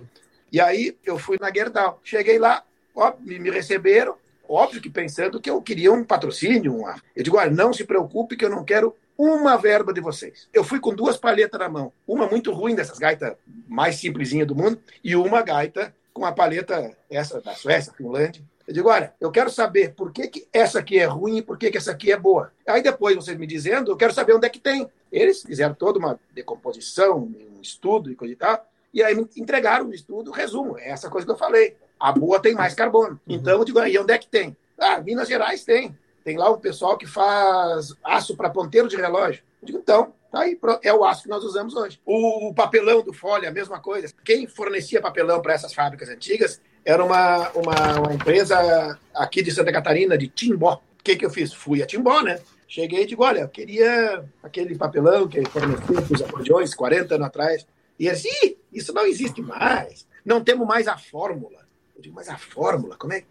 E 0.53 0.61
aí 0.61 0.97
eu 1.05 1.19
fui 1.19 1.39
na 1.41 1.53
Gerdau. 1.53 1.99
Cheguei 2.05 2.39
lá, 2.39 2.63
ó, 2.95 3.15
me 3.21 3.51
receberam, 3.51 4.17
óbvio 4.49 4.81
que 4.81 4.91
pensando 4.91 5.41
que 5.41 5.51
eu 5.51 5.63
queria 5.63 5.93
um 5.93 6.05
patrocínio. 6.05 6.77
Uma... 6.77 6.97
Eu 7.15 7.23
digo, 7.23 7.39
olha, 7.39 7.51
não 7.51 7.73
se 7.73 7.85
preocupe 7.85 8.37
que 8.37 8.45
eu 8.45 8.51
não 8.51 8.65
quero 8.65 8.95
uma 9.19 9.57
verba 9.57 9.93
de 9.93 10.01
vocês. 10.01 10.49
Eu 10.53 10.63
fui 10.63 10.79
com 10.79 10.95
duas 10.95 11.17
palhetas 11.17 11.59
na 11.59 11.69
mão. 11.69 11.93
Uma 12.07 12.27
muito 12.27 12.53
ruim 12.53 12.75
dessas 12.75 12.99
gaitas 12.99 13.35
mais 13.67 13.97
simplesinha 13.97 14.45
do 14.45 14.55
mundo 14.55 14.79
e 15.03 15.17
uma 15.17 15.43
gaita 15.43 15.95
com 16.13 16.25
a 16.25 16.33
paleta 16.33 16.97
essa 17.11 17.41
da 17.41 17.55
Suécia, 17.55 17.93
Finlândia. 17.93 18.43
Eu 18.67 18.75
digo, 18.75 18.89
olha, 18.89 19.15
eu 19.21 19.31
quero 19.31 19.49
saber 19.49 19.95
por 19.95 20.11
que, 20.11 20.27
que 20.27 20.49
essa 20.53 20.81
aqui 20.81 20.99
é 20.99 21.05
ruim 21.05 21.39
e 21.39 21.43
por 21.43 21.57
que, 21.57 21.71
que 21.71 21.79
essa 21.79 21.93
aqui 21.93 22.11
é 22.11 22.17
boa. 22.17 22.53
Aí 22.67 22.83
depois, 22.83 23.15
vocês 23.15 23.39
me 23.39 23.47
dizendo, 23.47 23.93
eu 23.93 23.97
quero 23.97 24.13
saber 24.13 24.35
onde 24.35 24.47
é 24.47 24.51
que 24.51 24.59
tem. 24.59 24.89
Eles 25.13 25.43
fizeram 25.43 25.75
toda 25.75 25.99
uma 25.99 26.19
decomposição, 26.35 27.19
um 27.19 27.61
estudo 27.63 28.11
e 28.11 28.17
coisa 28.17 28.33
e 28.33 28.37
tal, 28.37 28.67
e 28.93 29.03
aí 29.03 29.15
me 29.15 29.29
entregaram 29.37 29.87
o 29.87 29.95
estudo, 29.95 30.33
resumo, 30.33 30.79
é 30.79 30.91
essa 30.91 31.09
coisa 31.09 31.25
que 31.25 31.33
eu 31.33 31.37
falei. 31.37 31.77
A 32.01 32.11
boa 32.11 32.41
tem 32.41 32.55
mais 32.55 32.75
carbono. 32.75 33.21
Uhum. 33.27 33.37
Então, 33.37 33.59
eu 33.59 33.65
digo, 33.65 33.79
e 33.85 33.99
onde 33.99 34.13
é 34.13 34.19
que 34.19 34.27
tem? 34.27 34.57
Ah, 34.79 35.01
Minas 35.01 35.29
Gerais 35.29 35.65
tem. 35.65 35.97
Tem 36.27 36.37
lá 36.37 36.51
um 36.51 36.59
pessoal 36.59 36.99
que 36.99 37.07
faz 37.07 37.95
aço 38.03 38.37
para 38.37 38.51
ponteiro 38.51 38.89
de 38.89 38.97
relógio. 38.97 39.45
Eu 39.63 39.67
digo, 39.67 39.79
então, 39.79 40.13
tá 40.29 40.41
aí, 40.41 40.59
é 40.83 40.93
o 40.93 41.05
aço 41.05 41.23
que 41.23 41.29
nós 41.29 41.45
usamos 41.45 41.73
hoje. 41.77 42.01
O, 42.05 42.53
papelão 42.53 43.01
do 43.01 43.13
Folha, 43.13 43.49
a 43.49 43.53
mesma 43.53 43.79
coisa. 43.79 44.13
Quem 44.25 44.45
fornecia 44.45 45.01
papelão 45.01 45.41
para 45.41 45.55
essas 45.55 45.73
fábricas 45.73 46.09
antigas 46.09 46.61
era 46.85 47.05
uma, 47.05 47.49
uma, 47.51 48.01
uma, 48.01 48.13
empresa 48.13 48.99
aqui 49.15 49.41
de 49.41 49.53
Santa 49.53 49.71
Catarina, 49.71 50.19
de 50.19 50.27
Timbó. 50.27 50.83
O 50.99 51.05
que, 51.05 51.15
que 51.15 51.25
eu 51.25 51.31
fiz? 51.31 51.53
Fui 51.53 51.81
a 51.81 51.87
Timbó, 51.87 52.21
né? 52.21 52.41
Cheguei 52.67 53.05
e 53.05 53.07
digo, 53.07 53.23
olha, 53.23 53.43
eu 53.43 53.49
queria 53.49 54.25
aquele 54.43 54.75
papelão 54.75 55.29
que 55.29 55.49
fornecia 55.49 56.03
para 56.03 56.13
os 56.13 56.23
acordeões 56.23 56.75
40 56.75 57.15
anos 57.15 57.27
atrás. 57.29 57.65
E 58.01 58.09
eles, 58.09 58.25
isso 58.73 58.93
não 58.93 59.07
existe 59.07 59.41
mais. 59.41 60.09
Não 60.25 60.43
temos 60.43 60.67
mais 60.67 60.89
a 60.89 60.99
fórmula. 60.99 61.65
Eu 61.95 62.03
digo, 62.03 62.17
mas 62.17 62.29
a 62.29 62.37
fórmula, 62.37 62.97
como 62.97 63.13
é 63.13 63.21
que 63.21 63.29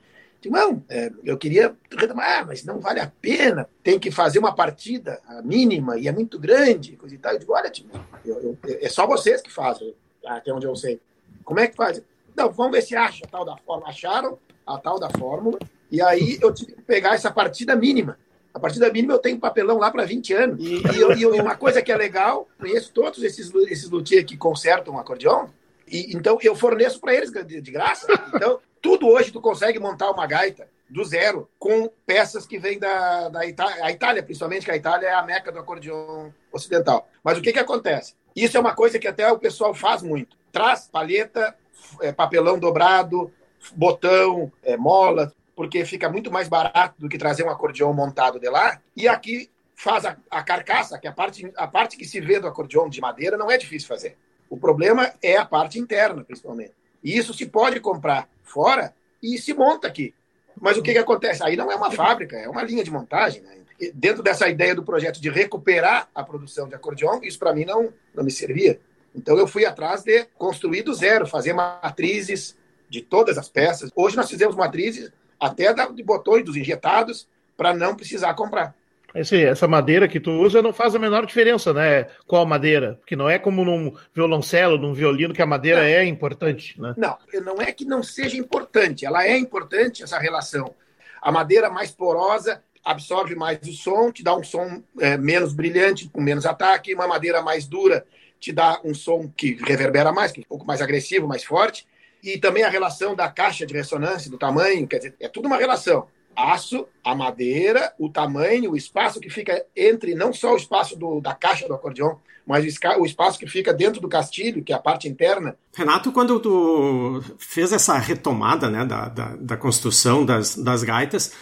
não, 0.49 0.83
é, 0.89 1.11
eu 1.23 1.37
queria 1.37 1.75
retomar, 1.91 2.39
ah, 2.39 2.45
mas 2.45 2.63
não 2.63 2.79
vale 2.79 2.99
a 2.99 3.11
pena, 3.21 3.69
tem 3.83 3.99
que 3.99 4.11
fazer 4.11 4.39
uma 4.39 4.53
partida 4.55 5.21
mínima 5.43 5.97
e 5.97 6.07
é 6.07 6.11
muito 6.11 6.39
grande, 6.39 6.95
coisa 6.95 7.15
e 7.15 7.17
tal. 7.17 7.33
Eu 7.33 7.39
digo, 7.39 7.53
olha, 7.53 7.69
Tim, 7.69 7.87
eu, 8.25 8.39
eu, 8.41 8.57
é 8.63 8.89
só 8.89 9.05
vocês 9.07 9.41
que 9.41 9.51
fazem, 9.51 9.93
até 10.25 10.53
onde 10.53 10.65
eu 10.65 10.75
sei. 10.75 10.99
Como 11.43 11.59
é 11.59 11.67
que 11.67 11.75
faz? 11.75 12.01
Não, 12.35 12.51
vamos 12.51 12.73
ver 12.73 12.81
se 12.81 12.95
acha 12.95 13.25
a 13.25 13.27
tal 13.27 13.45
da 13.45 13.55
fórmula. 13.57 13.89
Acharam 13.89 14.39
a 14.65 14.77
tal 14.77 14.99
da 14.99 15.09
fórmula, 15.11 15.59
e 15.91 16.01
aí 16.01 16.37
eu 16.41 16.53
tive 16.53 16.73
que 16.73 16.81
pegar 16.81 17.13
essa 17.13 17.31
partida 17.31 17.75
mínima. 17.75 18.17
A 18.53 18.59
partida 18.59 18.91
mínima 18.91 19.13
eu 19.13 19.19
tenho 19.19 19.39
papelão 19.39 19.77
lá 19.77 19.91
para 19.91 20.05
20 20.05 20.33
anos. 20.33 20.65
E, 20.65 20.81
e, 20.95 21.01
eu, 21.01 21.13
e, 21.35 21.41
uma 21.41 21.55
coisa 21.55 21.81
que 21.81 21.91
é 21.91 21.97
legal, 21.97 22.47
conheço 22.57 22.91
todos 22.93 23.21
esses, 23.21 23.53
esses 23.67 23.89
luthiers 23.89 24.25
que 24.25 24.37
consertam 24.37 24.93
um 24.93 24.97
acordeão, 24.97 25.49
e, 25.87 26.15
então 26.15 26.37
eu 26.41 26.55
forneço 26.55 26.99
para 26.99 27.13
eles 27.13 27.31
de, 27.31 27.61
de 27.61 27.71
graça. 27.71 28.07
Então, 28.33 28.59
tudo 28.85 29.07
hoje 29.07 29.31
tu 29.31 29.41
consegue 29.41 29.79
montar 29.79 30.11
uma 30.11 30.27
gaita 30.27 30.69
do 30.87 31.03
zero, 31.03 31.49
com 31.57 31.89
peças 32.05 32.45
que 32.45 32.59
vêm 32.59 32.77
da, 32.77 33.29
da 33.29 33.43
Itália, 33.43 33.83
a 33.83 33.91
Itália, 33.91 34.21
principalmente, 34.21 34.63
que 34.63 34.69
a 34.69 34.75
Itália 34.75 35.07
é 35.07 35.13
a 35.15 35.23
meca 35.23 35.51
do 35.51 35.57
acordeão 35.57 36.31
ocidental. 36.51 37.09
Mas 37.23 37.35
o 37.35 37.41
que, 37.41 37.51
que 37.51 37.57
acontece? 37.57 38.13
Isso 38.35 38.55
é 38.55 38.59
uma 38.59 38.75
coisa 38.75 38.99
que 38.99 39.07
até 39.07 39.31
o 39.31 39.39
pessoal 39.39 39.73
faz 39.73 40.03
muito. 40.03 40.37
Traz 40.51 40.87
palheta, 40.87 41.55
é, 41.99 42.11
papelão 42.11 42.59
dobrado, 42.59 43.33
botão, 43.75 44.51
é, 44.61 44.77
mola, 44.77 45.33
porque 45.55 45.83
fica 45.83 46.07
muito 46.07 46.31
mais 46.31 46.47
barato 46.47 46.93
do 46.99 47.09
que 47.09 47.17
trazer 47.17 47.43
um 47.43 47.49
acordeão 47.49 47.91
montado 47.91 48.39
de 48.39 48.47
lá. 48.47 48.79
E 48.95 49.07
aqui 49.07 49.49
faz 49.75 50.05
a, 50.05 50.15
a 50.29 50.43
carcaça, 50.43 50.99
que 50.99 51.07
é 51.07 51.09
a 51.09 51.13
parte, 51.13 51.51
a 51.57 51.65
parte 51.65 51.97
que 51.97 52.05
se 52.05 52.21
vê 52.21 52.39
do 52.39 52.47
acordeão 52.47 52.87
de 52.87 53.01
madeira 53.01 53.35
não 53.35 53.49
é 53.49 53.57
difícil 53.57 53.87
fazer. 53.87 54.15
O 54.47 54.57
problema 54.57 55.11
é 55.23 55.37
a 55.37 55.45
parte 55.45 55.79
interna, 55.79 56.23
principalmente. 56.23 56.75
E 57.05 57.15
isso 57.15 57.35
se 57.35 57.45
pode 57.45 57.79
comprar 57.79 58.27
fora 58.41 58.91
e 59.21 59.37
se 59.37 59.53
monta 59.53 59.87
aqui. 59.87 60.11
Mas 60.59 60.75
o 60.75 60.81
que, 60.81 60.91
que 60.91 60.97
acontece? 60.97 61.43
Aí 61.43 61.55
não 61.55 61.71
é 61.71 61.75
uma 61.75 61.91
fábrica, 61.91 62.35
é 62.35 62.49
uma 62.49 62.63
linha 62.63 62.83
de 62.83 62.89
montagem. 62.89 63.43
Né? 63.43 63.59
Dentro 63.93 64.23
dessa 64.23 64.49
ideia 64.49 64.73
do 64.73 64.81
projeto 64.81 65.21
de 65.21 65.29
recuperar 65.29 66.09
a 66.15 66.23
produção 66.23 66.67
de 66.67 66.73
acordeão, 66.73 67.21
isso 67.21 67.37
para 67.37 67.53
mim 67.53 67.63
não, 67.63 67.93
não 68.11 68.23
me 68.23 68.31
servia. 68.31 68.79
Então 69.13 69.37
eu 69.37 69.45
fui 69.47 69.65
atrás 69.65 70.01
de 70.01 70.25
construir 70.35 70.81
do 70.81 70.95
zero, 70.95 71.27
fazer 71.27 71.53
matrizes 71.53 72.57
de 72.89 73.01
todas 73.01 73.37
as 73.37 73.49
peças. 73.49 73.91
Hoje 73.95 74.17
nós 74.17 74.27
fizemos 74.27 74.55
matrizes 74.55 75.11
até 75.39 75.71
de 75.73 76.01
botões 76.01 76.43
dos 76.43 76.57
injetados 76.57 77.27
para 77.55 77.71
não 77.71 77.95
precisar 77.95 78.33
comprar. 78.33 78.75
Esse, 79.15 79.45
essa 79.45 79.67
madeira 79.67 80.09
que 80.09 80.19
tu 80.19 80.31
usa 80.31 80.61
não 80.61 80.73
faz 80.73 80.93
a 80.93 80.99
menor 80.99 81.25
diferença, 81.25 81.73
né? 81.73 82.07
Qual 82.27 82.45
madeira? 82.45 82.95
Porque 82.95 83.15
não 83.15 83.29
é 83.29 83.39
como 83.39 83.63
num 83.63 83.95
violoncelo, 84.13 84.77
num 84.77 84.93
violino, 84.93 85.33
que 85.33 85.41
a 85.41 85.45
madeira 85.45 85.79
não. 85.79 85.87
é 85.87 86.05
importante, 86.05 86.79
né? 86.79 86.93
Não, 86.97 87.17
não 87.41 87.61
é 87.61 87.71
que 87.71 87.85
não 87.85 88.03
seja 88.03 88.35
importante. 88.35 89.05
Ela 89.05 89.25
é 89.25 89.37
importante, 89.37 90.03
essa 90.03 90.19
relação. 90.19 90.75
A 91.21 91.31
madeira 91.31 91.69
mais 91.69 91.91
porosa 91.91 92.61
absorve 92.83 93.35
mais 93.35 93.57
o 93.63 93.71
som, 93.71 94.11
te 94.11 94.21
dá 94.21 94.35
um 94.35 94.43
som 94.43 94.83
é, 94.99 95.17
menos 95.17 95.53
brilhante, 95.53 96.09
com 96.09 96.21
menos 96.21 96.45
ataque. 96.45 96.93
Uma 96.93 97.07
madeira 97.07 97.41
mais 97.41 97.65
dura 97.65 98.05
te 98.37 98.51
dá 98.51 98.81
um 98.83 98.93
som 98.93 99.31
que 99.35 99.57
reverbera 99.63 100.11
mais, 100.11 100.33
que 100.33 100.41
é 100.41 100.43
um 100.43 100.47
pouco 100.47 100.65
mais 100.65 100.81
agressivo, 100.81 101.25
mais 101.25 101.43
forte. 101.43 101.87
E 102.21 102.37
também 102.37 102.63
a 102.63 102.69
relação 102.69 103.15
da 103.15 103.29
caixa 103.29 103.65
de 103.65 103.73
ressonância, 103.73 104.29
do 104.29 104.37
tamanho, 104.37 104.85
quer 104.87 104.97
dizer, 104.97 105.15
é 105.21 105.29
tudo 105.29 105.47
uma 105.47 105.57
relação 105.57 106.07
aço, 106.35 106.85
a 107.03 107.15
madeira, 107.15 107.93
o 107.99 108.09
tamanho, 108.09 108.71
o 108.71 108.77
espaço 108.77 109.19
que 109.19 109.29
fica 109.29 109.65
entre 109.75 110.15
não 110.15 110.33
só 110.33 110.53
o 110.53 110.57
espaço 110.57 110.95
do, 110.97 111.21
da 111.21 111.33
caixa 111.33 111.67
do 111.67 111.73
acordeão, 111.73 112.19
mas 112.45 112.63
o 112.99 113.05
espaço 113.05 113.39
que 113.39 113.47
fica 113.47 113.73
dentro 113.73 113.99
do 113.99 114.07
castilho, 114.07 114.63
que 114.63 114.71
é 114.71 114.75
a 114.75 114.79
parte 114.79 115.07
interna. 115.07 115.57
Renato, 115.73 116.11
quando 116.11 116.39
tu 116.39 117.23
fez 117.39 117.71
essa 117.71 117.97
retomada 117.97 118.69
né, 118.69 118.85
da, 118.85 119.09
da, 119.09 119.35
da 119.35 119.57
construção 119.57 120.23
das, 120.23 120.55
das 120.55 120.83
gaitas, 120.83 121.33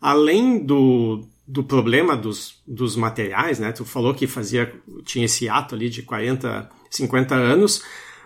além 0.00 0.58
do, 0.58 1.24
do 1.46 1.64
problema 1.64 2.16
dos, 2.16 2.60
dos 2.66 2.96
materiais, 2.96 3.58
né, 3.58 3.72
tu 3.72 3.84
falou 3.84 4.14
que 4.14 4.26
fazia 4.26 4.72
tinha 5.04 5.24
esse 5.24 5.48
ato 5.48 5.74
ali 5.74 5.88
de 5.88 6.02
40, 6.02 6.68
50 6.90 7.34
anos, 7.34 7.82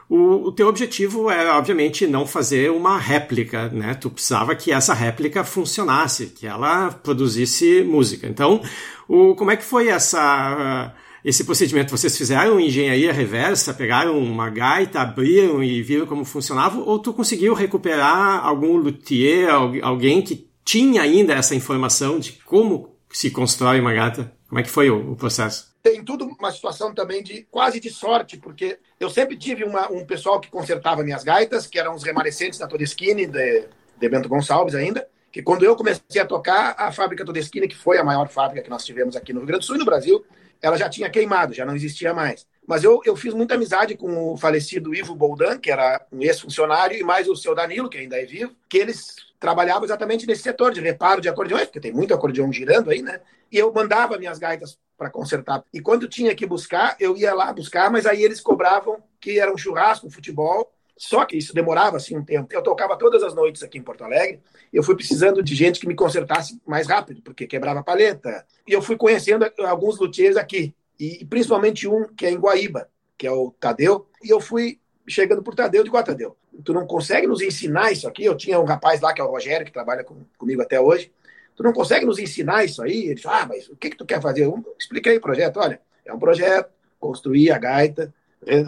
o, 0.09 0.49
o 0.49 0.53
teu 0.53 0.69
objetivo 0.69 1.31
é, 1.31 1.51
obviamente, 1.51 2.07
não 2.07 2.27
fazer 2.27 2.71
uma 2.71 2.99
réplica, 2.99 3.69
né? 3.69 3.95
Tu 3.95 4.09
precisava 4.09 4.55
que 4.55 4.71
essa 4.71 4.95
réplica 4.95 5.43
funcionasse, 5.43 6.27
que 6.27 6.47
ela 6.47 6.91
produzisse 6.91 7.83
música. 7.83 8.27
Então, 8.29 8.63
o, 9.09 9.35
como 9.35 9.51
é 9.51 9.57
que 9.57 9.65
foi 9.65 9.89
essa 9.89 10.95
esse 11.25 11.43
procedimento? 11.43 11.91
Vocês 11.91 12.17
fizeram 12.17 12.61
engenharia 12.61 13.13
reversa, 13.13 13.75
pegaram 13.75 14.17
uma 14.17 14.49
gaita, 14.49 15.01
abriram 15.01 15.63
e 15.63 15.83
viram 15.83 16.07
como 16.07 16.25
funcionava, 16.25 16.79
ou 16.79 17.01
tu 17.01 17.13
conseguiu 17.13 17.53
recuperar 17.53 18.47
algum 18.47 18.77
luthier, 18.77 19.51
alguém 19.83 20.23
que 20.23 20.49
tinha 20.65 21.03
ainda 21.03 21.35
essa 21.35 21.55
informação 21.55 22.21
de 22.21 22.33
como 22.45 22.97
se 23.11 23.31
constrói 23.31 23.81
uma 23.81 23.93
gaita? 23.93 24.33
Como 24.49 24.61
é 24.61 24.63
que 24.63 24.71
foi 24.71 24.89
o, 24.89 25.13
o 25.13 25.17
processo? 25.17 25.75
Tem 25.91 26.03
tudo 26.03 26.27
uma 26.37 26.51
situação 26.51 26.93
também 26.93 27.23
de 27.23 27.47
quase 27.49 27.79
de 27.79 27.91
sorte, 27.91 28.37
porque 28.37 28.77
eu 28.99 29.09
sempre 29.09 29.37
tive 29.37 29.63
uma, 29.63 29.89
um 29.89 30.05
pessoal 30.05 30.41
que 30.41 30.51
consertava 30.51 31.05
minhas 31.05 31.23
gaitas, 31.23 31.69
que 31.69 31.79
eram 31.79 31.95
os 31.95 32.03
remanescentes 32.03 32.59
da 32.59 32.67
Todeschini, 32.67 33.25
de, 33.25 33.69
de 33.97 34.09
Bento 34.09 34.29
Gonçalves 34.29 34.75
ainda, 34.75 35.07
que 35.31 35.41
quando 35.43 35.65
eu 35.65 35.77
comecei 35.77 36.21
a 36.21 36.27
tocar, 36.27 36.75
a 36.77 36.91
fábrica 36.91 37.25
Todeschini, 37.25 37.69
que 37.69 37.77
foi 37.77 37.99
a 37.99 38.05
maior 38.05 38.29
fábrica 38.29 38.63
que 38.63 38.71
nós 38.71 38.85
tivemos 38.85 39.15
aqui 39.15 39.33
no 39.33 39.39
Rio 39.39 39.47
Grande 39.47 39.61
do 39.61 39.65
Sul 39.65 39.77
e 39.77 39.79
no 39.79 39.85
Brasil, 39.85 40.27
ela 40.61 40.77
já 40.77 40.89
tinha 40.89 41.09
queimado, 41.09 41.55
já 41.55 41.65
não 41.65 41.77
existia 41.77 42.13
mais. 42.13 42.49
Mas 42.67 42.83
eu, 42.83 43.01
eu 43.05 43.15
fiz 43.15 43.33
muita 43.33 43.55
amizade 43.55 43.97
com 43.97 44.33
o 44.33 44.37
falecido 44.37 44.93
Ivo 44.93 45.15
Boldan, 45.15 45.57
que 45.59 45.71
era 45.71 46.05
um 46.11 46.21
ex-funcionário, 46.21 46.99
e 46.99 47.05
mais 47.05 47.29
o 47.29 47.37
seu 47.37 47.55
Danilo, 47.55 47.89
que 47.89 47.99
ainda 47.99 48.21
é 48.21 48.25
vivo, 48.25 48.57
que 48.69 48.77
eles 48.79 49.15
trabalhavam 49.39 49.85
exatamente 49.85 50.27
nesse 50.27 50.43
setor 50.43 50.73
de 50.73 50.81
reparo 50.81 51.21
de 51.21 51.29
acordeões, 51.29 51.67
porque 51.67 51.79
tem 51.79 51.93
muito 51.93 52.13
acordeão 52.13 52.53
girando 52.53 52.91
aí, 52.91 53.03
né? 53.03 53.21
E 53.53 53.57
eu 53.57 53.73
mandava 53.73 54.19
minhas 54.19 54.41
gaitas 54.41 54.77
para 54.97 55.11
consertar. 55.11 55.65
E 55.73 55.81
quando 55.81 56.09
tinha 56.09 56.35
que 56.35 56.47
buscar, 56.47 56.97
eu 56.99 57.17
ia 57.17 57.35
lá 57.35 57.53
buscar, 57.53 57.91
mas 57.91 58.07
aí 58.07 58.23
eles 58.23 58.41
cobravam 58.41 59.03
que 59.21 59.39
era 59.39 59.53
um 59.53 59.59
churrasco, 59.59 60.07
um 60.07 60.11
futebol. 60.11 60.73
Só 60.97 61.27
que 61.27 61.37
isso 61.37 61.53
demorava 61.53 61.99
assim 61.99 62.17
um 62.17 62.25
tempo. 62.25 62.49
Eu 62.51 62.63
tocava 62.63 62.97
todas 62.97 63.23
as 63.23 63.35
noites 63.35 63.63
aqui 63.63 63.77
em 63.77 63.83
Porto 63.83 64.03
Alegre. 64.03 64.41
Eu 64.73 64.83
fui 64.83 64.95
precisando 64.95 65.43
de 65.43 65.55
gente 65.55 65.79
que 65.79 65.87
me 65.87 65.95
consertasse 65.95 66.59
mais 66.67 66.87
rápido, 66.87 67.21
porque 67.23 67.47
quebrava 67.47 67.81
a 67.81 67.83
paleta. 67.83 68.47
E 68.67 68.73
eu 68.73 68.81
fui 68.81 68.97
conhecendo 68.97 69.45
alguns 69.67 69.99
luthiers 69.99 70.37
aqui, 70.37 70.75
e 70.99 71.23
principalmente 71.27 71.87
um 71.87 72.05
que 72.05 72.25
é 72.25 72.31
em 72.31 72.39
Guaíba, 72.39 72.89
que 73.19 73.27
é 73.27 73.31
o 73.31 73.51
Tadeu. 73.61 74.09
E 74.25 74.31
eu 74.31 74.41
fui 74.41 74.81
chegando 75.07 75.43
por 75.43 75.55
Tadeu 75.55 75.85
de 75.85 75.91
Tadeu, 75.91 76.37
tu 76.65 76.73
não 76.73 76.87
consegue 76.87 77.27
nos 77.27 77.41
ensinar 77.41 77.93
isso 77.93 78.09
aqui? 78.09 78.25
Eu 78.25 78.37
tinha 78.37 78.59
um 78.59 78.65
rapaz 78.65 79.01
lá 79.01 79.13
que 79.13 79.21
é 79.21 79.25
o 79.25 79.31
Rogério, 79.31 79.67
que 79.67 79.73
trabalha 79.73 80.03
com, 80.03 80.25
comigo 80.37 80.63
até 80.63 80.81
hoje. 80.81 81.13
Tu 81.57 81.63
não 81.63 81.73
consegue 81.73 82.05
nos 82.05 82.19
ensinar 82.19 82.65
isso 82.65 82.83
aí? 82.83 83.07
Ele 83.07 83.15
disse, 83.15 83.27
ah, 83.27 83.47
mas 83.49 83.69
o 83.69 83.77
que, 83.77 83.91
que 83.91 83.97
tu 83.97 84.05
quer 84.05 84.21
fazer? 84.21 84.45
Eu 84.45 84.63
expliquei 84.79 85.17
o 85.17 85.21
projeto. 85.21 85.57
Olha, 85.59 85.81
é 86.05 86.13
um 86.13 86.19
projeto, 86.19 86.71
construir 87.01 87.51
a 87.51 87.59
gaita, 87.59 88.15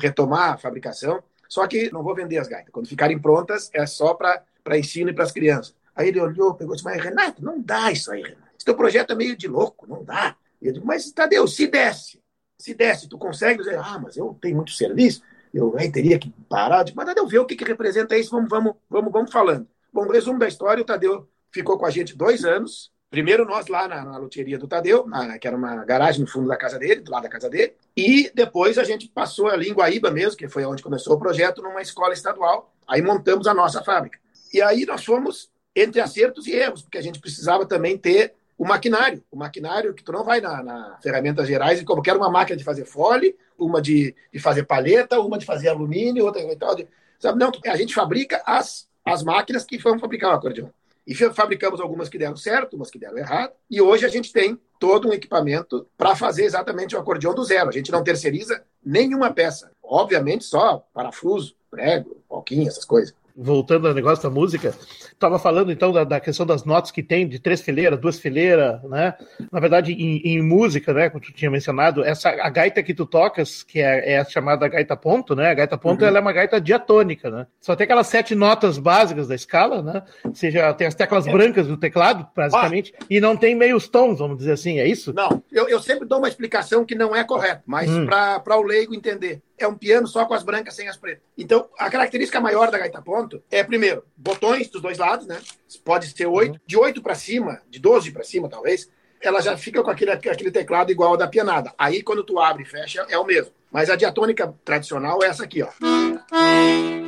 retomar 0.01 0.55
a 0.55 0.57
fabricação, 0.57 1.23
só 1.49 1.67
que 1.67 1.93
não 1.93 2.03
vou 2.03 2.15
vender 2.15 2.39
as 2.39 2.49
gaitas. 2.49 2.73
Quando 2.73 2.89
ficarem 2.89 3.19
prontas, 3.19 3.71
é 3.75 3.87
só 3.87 4.15
para 4.15 4.79
ensino 4.79 5.11
e 5.11 5.13
para 5.13 5.25
as 5.25 5.33
crianças. 5.33 5.75
Aí 5.95 6.09
ele 6.09 6.21
olhou, 6.21 6.55
pegou 6.55 6.75
e 6.75 6.77
disse, 6.77 6.85
mas 6.85 7.03
Renato, 7.03 7.45
não 7.45 7.61
dá 7.61 7.93
isso 7.93 8.11
aí, 8.11 8.23
Renato. 8.23 8.49
Esse 8.57 8.65
teu 8.65 8.75
projeto 8.75 9.13
é 9.13 9.17
meio 9.17 9.37
de 9.37 9.49
louco, 9.49 9.87
não 9.87 10.03
dá. 10.03 10.37
Eu 10.61 10.73
digo, 10.73 10.87
mas 10.87 11.11
Tadeu, 11.13 11.47
se 11.47 11.67
desce, 11.67 12.21
se 12.59 12.75
desce, 12.75 13.09
tu 13.09 13.19
consegue 13.19 13.59
dizer, 13.59 13.79
ah, 13.79 13.99
mas 14.03 14.17
eu 14.17 14.37
tenho 14.41 14.57
muito 14.57 14.73
serviço, 14.73 15.23
eu 15.53 15.77
aí 15.77 15.91
teria 15.91 16.19
que 16.19 16.31
parar. 16.49 16.85
Digo, 16.85 16.97
mas 16.97 17.07
Tadeu, 17.07 17.27
vê 17.27 17.39
o 17.39 17.47
que, 17.47 17.57
que 17.57 17.65
representa 17.65 18.17
isso, 18.17 18.31
vamos, 18.31 18.49
vamos, 18.49 18.75
vamos, 18.89 19.13
vamos 19.13 19.33
falando. 19.33 19.67
Bom, 19.93 20.09
resumo 20.09 20.39
da 20.39 20.49
história, 20.49 20.83
o 20.83 20.87
Tadeu 20.87 21.29
ficou 21.53 21.79
com 21.79 21.87
a 21.87 21.91
gente 21.91 22.17
dois 22.17 22.45
anos. 22.45 22.91
Primeiro 23.11 23.47
nós 23.47 23.69
lá 23.69 23.89
na, 23.89 24.05
na 24.05 24.19
loteria 24.19 24.59
do 24.59 24.69
Tadeu, 24.69 25.07
na, 25.07 25.39
que 25.39 25.47
era 25.49 25.57
uma 25.57 25.85
garagem 25.85 26.21
no 26.21 26.27
fundo 26.27 26.47
da 26.47 26.57
casa 26.57 26.79
dele, 26.79 27.01
do 27.01 27.11
lado 27.11 27.23
da 27.23 27.29
casa 27.29 27.49
dele. 27.49 27.75
E 27.97 28.31
depois 28.35 28.77
a 28.77 28.85
gente 28.85 29.09
passou 29.09 29.49
ali 29.49 29.69
em 29.69 29.73
Guaíba 29.73 30.11
mesmo, 30.11 30.37
que 30.37 30.49
foi 30.49 30.65
onde 30.65 30.83
começou 30.83 31.15
o 31.15 31.19
projeto, 31.19 31.63
numa 31.63 31.81
escola 31.81 32.13
estadual. 32.13 32.73
Aí 32.87 33.01
montamos 33.01 33.47
a 33.47 33.55
nossa 33.55 33.83
fábrica. 33.83 34.19
E 34.53 34.61
aí 34.61 34.85
nós 34.85 35.05
fomos 35.05 35.51
entre 35.75 36.01
acertos 36.01 36.47
e 36.47 36.53
erros, 36.53 36.83
porque 36.83 36.99
a 36.99 37.03
gente 37.03 37.21
precisava 37.21 37.65
também 37.65 37.97
ter 37.97 38.35
o 38.59 38.67
maquinário. 38.67 39.23
O 39.31 39.37
maquinário 39.37 39.95
que 39.95 40.03
tu 40.03 40.13
não 40.13 40.25
vai 40.25 40.41
na, 40.41 40.63
na 40.63 40.99
ferramentas 41.01 41.47
gerais 41.47 41.81
e 41.81 41.85
como 41.85 42.03
quer 42.03 42.17
uma 42.17 42.31
máquina 42.31 42.57
de 42.57 42.65
fazer 42.65 42.85
fole, 42.85 43.37
uma 43.57 43.81
de, 43.81 44.15
de 44.33 44.39
fazer 44.39 44.65
paleta, 44.65 45.21
uma 45.21 45.39
de 45.39 45.47
fazer 45.47 45.69
alumínio, 45.69 46.25
outra 46.25 46.43
e 46.43 46.57
tal. 46.57 46.77
Sabe? 47.19 47.39
Não, 47.39 47.51
a 47.67 47.77
gente 47.77 47.95
fabrica 47.95 48.43
as, 48.45 48.89
as 49.05 49.23
máquinas 49.23 49.65
que 49.65 49.79
vão 49.79 49.99
fabricar 49.99 50.33
o 50.33 50.35
acordeão. 50.35 50.73
E 51.09 51.15
fabricamos 51.15 51.81
algumas 51.81 52.11
que 52.11 52.19
deram 52.19 52.37
certo, 52.37 52.77
umas 52.77 52.91
que 52.91 52.99
deram 52.99 53.17
errado. 53.17 53.55
E 53.71 53.81
hoje 53.81 54.05
a 54.05 54.11
gente 54.11 54.31
tem 54.31 54.61
todo 54.79 55.09
um 55.09 55.13
equipamento 55.15 55.89
para 55.97 56.15
fazer 56.15 56.45
exatamente 56.45 56.95
o 56.95 56.99
acordeão 56.99 57.35
do 57.35 57.43
zero. 57.43 57.71
A 57.71 57.73
gente 57.73 57.91
não 57.91 58.05
terceiriza 58.05 58.63
nenhuma 58.85 59.33
peça. 59.33 59.71
Obviamente 59.83 60.45
só 60.45 60.87
parafuso, 60.93 61.57
prego, 61.71 62.23
palquinha, 62.29 62.69
essas 62.69 62.85
coisas 62.85 63.15
voltando 63.39 63.87
ao 63.87 63.95
negócio 63.95 64.23
da 64.23 64.31
música, 64.31 64.75
estava 65.13 65.39
falando 65.39 65.71
então 65.71 65.93
da, 65.93 66.03
da, 66.03 66.19
questão 66.19 66.45
das 66.45 66.65
notas 66.65 66.91
que 66.91 67.05
tem 67.05 67.29
de 67.29 67.39
três 67.39 67.61
fileiras, 67.61 67.99
duas 67.99 68.19
fileiras, 68.19 68.83
né? 68.83 69.15
Na 69.53 69.61
verdade, 69.61 69.93
em, 69.93 70.17
em, 70.25 70.43
música, 70.43 70.93
né, 70.93 71.09
como 71.09 71.23
tu 71.23 71.33
tinha 71.33 71.51
mencionado, 71.51 72.05
essa 72.05 72.31
a 72.31 72.51
gaita 72.51 72.83
que 72.83 72.93
tu 72.93 73.07
tocas, 73.07 73.63
que 73.63 73.81
é, 73.81 74.15
é 74.15 74.19
a 74.19 74.25
chamada 74.25 74.67
gaita 74.67 74.97
ponto, 74.97 75.37
né? 75.37 75.51
A 75.51 75.55
gaita 75.55 75.79
ponto 75.79 76.03
uhum. 76.03 76.09
ela 76.09 76.19
é 76.19 76.21
uma 76.21 76.33
gaita 76.33 76.61
diatônica, 76.61 77.31
né? 77.31 77.47
Só 77.61 77.77
tem 77.77 77.85
aquelas 77.85 78.09
sete 78.09 78.35
notas 78.35 78.77
básicas 78.77 79.29
da 79.29 79.37
escala, 79.37 79.83
né? 79.83 80.03
Ou 80.25 80.35
seja, 80.35 80.75
tem 80.75 80.89
as 80.89 80.95
teclas 80.97 81.27
é. 81.27 81.31
brancas 81.31 81.69
do 81.69 81.77
teclado, 81.77 82.27
basicamente, 82.35 82.93
ah. 83.01 83.07
e 83.09 83.21
não 83.21 83.37
tem 83.37 83.55
meios 83.55 83.89
tons, 83.89 84.19
vamos 84.19 84.39
dizer 84.39 84.53
assim, 84.53 84.81
é 84.81 84.87
isso? 84.87 85.13
Não, 85.15 85.43
eu, 85.53 85.69
eu 85.69 85.81
sempre 85.81 86.09
dou 86.09 86.19
uma 86.19 86.29
explicação 86.29 86.85
que 86.85 86.97
não 86.97 87.15
é 87.15 87.23
correta, 87.23 87.63
mas 87.65 87.89
hum. 87.89 88.07
para 88.07 88.57
o 88.57 88.63
leigo 88.63 88.95
entender 88.95 89.43
é 89.59 89.67
um 89.67 89.75
piano 89.75 90.07
só 90.07 90.25
com 90.25 90.35
as 90.35 90.43
brancas 90.43 90.75
sem 90.75 90.89
as 90.89 90.97
pretas. 90.97 91.23
Então, 91.37 91.69
a 91.79 91.91
característica 91.91 92.41
maior 92.41 92.71
da 92.71 92.79
gaita 92.79 93.03
ponto 93.03 93.43
é, 93.51 93.63
primeiro, 93.63 94.05
botões 94.17 94.69
dos 94.69 94.81
dois 94.81 94.99
lados, 94.99 95.27
né? 95.27 95.41
Pode 95.85 96.09
ser 96.09 96.27
oito, 96.27 96.55
uhum. 96.55 96.61
de 96.67 96.77
oito 96.77 97.03
para 97.03 97.15
cima, 97.15 97.61
de 97.69 97.79
doze 97.79 98.11
para 98.11 98.25
cima, 98.25 98.49
talvez. 98.49 98.89
ela 99.21 99.41
já 99.41 99.57
fica 99.57 99.83
com 99.83 99.91
aquele, 99.91 100.13
aquele 100.13 100.51
teclado 100.51 100.93
igual 100.93 101.11
ao 101.11 101.17
da 101.17 101.27
pianada. 101.27 101.73
Aí, 101.77 102.03
quando 102.03 102.25
tu 102.25 102.39
abre 102.39 102.63
e 102.63 102.67
fecha, 102.67 103.05
é 103.09 103.19
o 103.19 103.25
mesmo. 103.25 103.53
Mas 103.71 103.91
a 103.91 103.97
diatônica 103.97 104.55
tradicional 104.65 105.23
é 105.23 105.27
essa 105.27 105.45
aqui, 105.45 105.63
ó. 105.63 105.69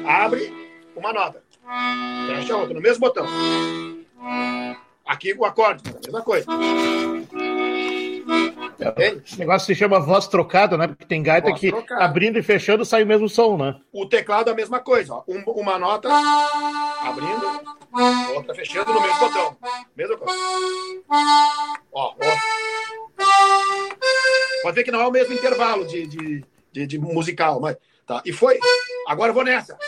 Abre 0.06 0.52
uma 0.94 1.12
nota, 1.12 1.42
fecha 2.26 2.56
outra, 2.56 2.74
no 2.74 2.80
mesmo 2.80 3.00
botão. 3.00 3.26
Aqui 5.06 5.32
o 5.32 5.44
acorde, 5.44 5.82
a 5.88 6.06
mesma 6.06 6.22
coisa. 6.22 6.46
Esse 8.96 9.38
negócio 9.38 9.66
se 9.66 9.74
chama 9.74 10.00
voz 10.00 10.26
trocada, 10.26 10.76
né? 10.76 10.88
Porque 10.88 11.04
tem 11.04 11.22
gaita 11.22 11.48
voz 11.48 11.60
que 11.60 11.70
trocada. 11.70 12.04
abrindo 12.04 12.38
e 12.38 12.42
fechando 12.42 12.84
sai 12.84 13.02
o 13.02 13.06
mesmo 13.06 13.28
som, 13.28 13.56
né? 13.56 13.78
O 13.92 14.06
teclado 14.06 14.48
é 14.48 14.52
a 14.52 14.56
mesma 14.56 14.80
coisa, 14.80 15.14
ó. 15.14 15.24
Um, 15.28 15.42
uma 15.52 15.78
nota 15.78 16.08
abrindo, 17.02 17.46
outra 18.34 18.54
fechando 18.54 18.92
no 18.92 19.00
mesmo 19.00 19.18
botão. 19.18 19.56
Mesma 19.96 20.16
coisa. 20.16 20.38
Ó, 21.92 22.14
ó. 22.14 22.14
Pode 24.62 24.74
ver 24.74 24.84
que 24.84 24.90
não 24.90 25.00
é 25.00 25.06
o 25.06 25.12
mesmo 25.12 25.34
intervalo 25.34 25.86
de, 25.86 26.06
de, 26.06 26.44
de, 26.72 26.86
de 26.86 26.98
musical, 26.98 27.60
mas. 27.60 27.76
Tá. 28.06 28.22
E 28.24 28.32
foi. 28.32 28.58
Agora 29.06 29.30
eu 29.30 29.34
vou 29.34 29.44
nessa. 29.44 29.78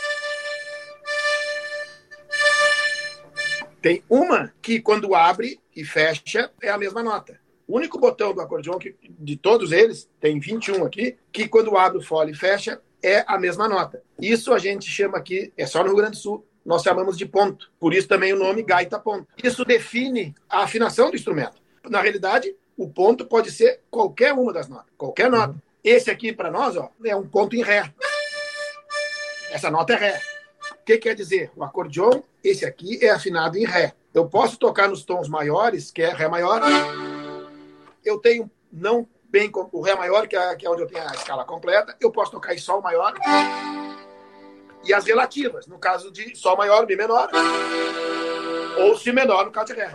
Tem 3.81 4.01
uma 4.09 4.53
que 4.61 4.79
quando 4.79 5.13
abre 5.13 5.59
e 5.75 5.83
fecha 5.83 6.49
é 6.61 6.69
a 6.69 6.77
mesma 6.77 7.03
nota. 7.03 7.42
O 7.67 7.77
único 7.77 7.99
botão 7.99 8.33
do 8.33 8.41
acordeão, 8.41 8.77
que, 8.77 8.95
de 9.01 9.37
todos 9.37 9.71
eles, 9.71 10.09
tem 10.19 10.39
21 10.39 10.85
aqui, 10.85 11.17
que 11.31 11.47
quando 11.47 11.77
abre 11.77 11.99
o 11.99 12.03
fole 12.03 12.31
e 12.31 12.35
fecha, 12.35 12.81
é 13.01 13.23
a 13.27 13.37
mesma 13.37 13.67
nota. 13.67 14.01
Isso 14.19 14.53
a 14.53 14.59
gente 14.59 14.89
chama 14.89 15.17
aqui, 15.17 15.51
é 15.57 15.65
só 15.65 15.79
no 15.79 15.87
Rio 15.87 15.97
Grande 15.97 16.11
do 16.11 16.17
Sul, 16.17 16.45
nós 16.65 16.81
chamamos 16.81 17.17
de 17.17 17.25
ponto. 17.25 17.71
Por 17.79 17.93
isso 17.93 18.07
também 18.07 18.33
o 18.33 18.39
nome 18.39 18.63
gaita 18.63 18.99
ponto. 18.99 19.27
Isso 19.43 19.65
define 19.65 20.33
a 20.49 20.63
afinação 20.63 21.09
do 21.09 21.15
instrumento. 21.15 21.61
Na 21.89 22.01
realidade, 22.01 22.55
o 22.77 22.89
ponto 22.89 23.25
pode 23.25 23.51
ser 23.51 23.81
qualquer 23.91 24.33
uma 24.33 24.53
das 24.53 24.67
notas, 24.69 24.91
qualquer 24.97 25.29
nota. 25.29 25.55
Esse 25.83 26.09
aqui, 26.09 26.31
para 26.31 26.49
nós, 26.49 26.77
ó, 26.77 26.89
é 27.03 27.15
um 27.15 27.27
ponto 27.27 27.55
em 27.55 27.61
Ré. 27.61 27.93
Essa 29.51 29.69
nota 29.69 29.93
é 29.93 29.97
Ré. 29.97 30.21
O 30.71 30.85
que 30.85 30.97
quer 30.97 31.13
dizer? 31.13 31.51
O 31.55 31.63
acordeão, 31.63 32.23
esse 32.41 32.65
aqui 32.65 33.03
é 33.03 33.09
afinado 33.09 33.57
em 33.57 33.65
Ré. 33.65 33.93
Eu 34.13 34.27
posso 34.27 34.57
tocar 34.57 34.87
nos 34.87 35.03
tons 35.03 35.27
maiores, 35.27 35.91
que 35.91 36.01
é 36.01 36.13
Ré 36.13 36.27
maior, 36.29 36.61
eu 38.03 38.19
tenho 38.19 38.49
não 38.71 39.07
bem 39.29 39.51
o 39.71 39.81
Ré 39.81 39.95
maior, 39.95 40.27
que 40.27 40.35
é, 40.35 40.55
que 40.55 40.65
é 40.65 40.69
onde 40.69 40.83
eu 40.83 40.87
tenho 40.87 41.07
a 41.07 41.13
escala 41.13 41.43
completa, 41.43 41.95
eu 41.99 42.11
posso 42.11 42.31
tocar 42.31 42.53
em 42.53 42.57
Sol 42.59 42.81
maior 42.81 43.13
e 44.83 44.93
as 44.93 45.05
relativas, 45.05 45.65
no 45.65 45.79
caso 45.79 46.11
de 46.11 46.35
Sol 46.35 46.55
maior, 46.55 46.85
Mi 46.85 46.95
menor, 46.95 47.29
ou 48.79 48.97
Si 48.97 49.11
menor, 49.11 49.45
no 49.45 49.51
caso 49.51 49.73
de 49.73 49.79
Ré. 49.79 49.91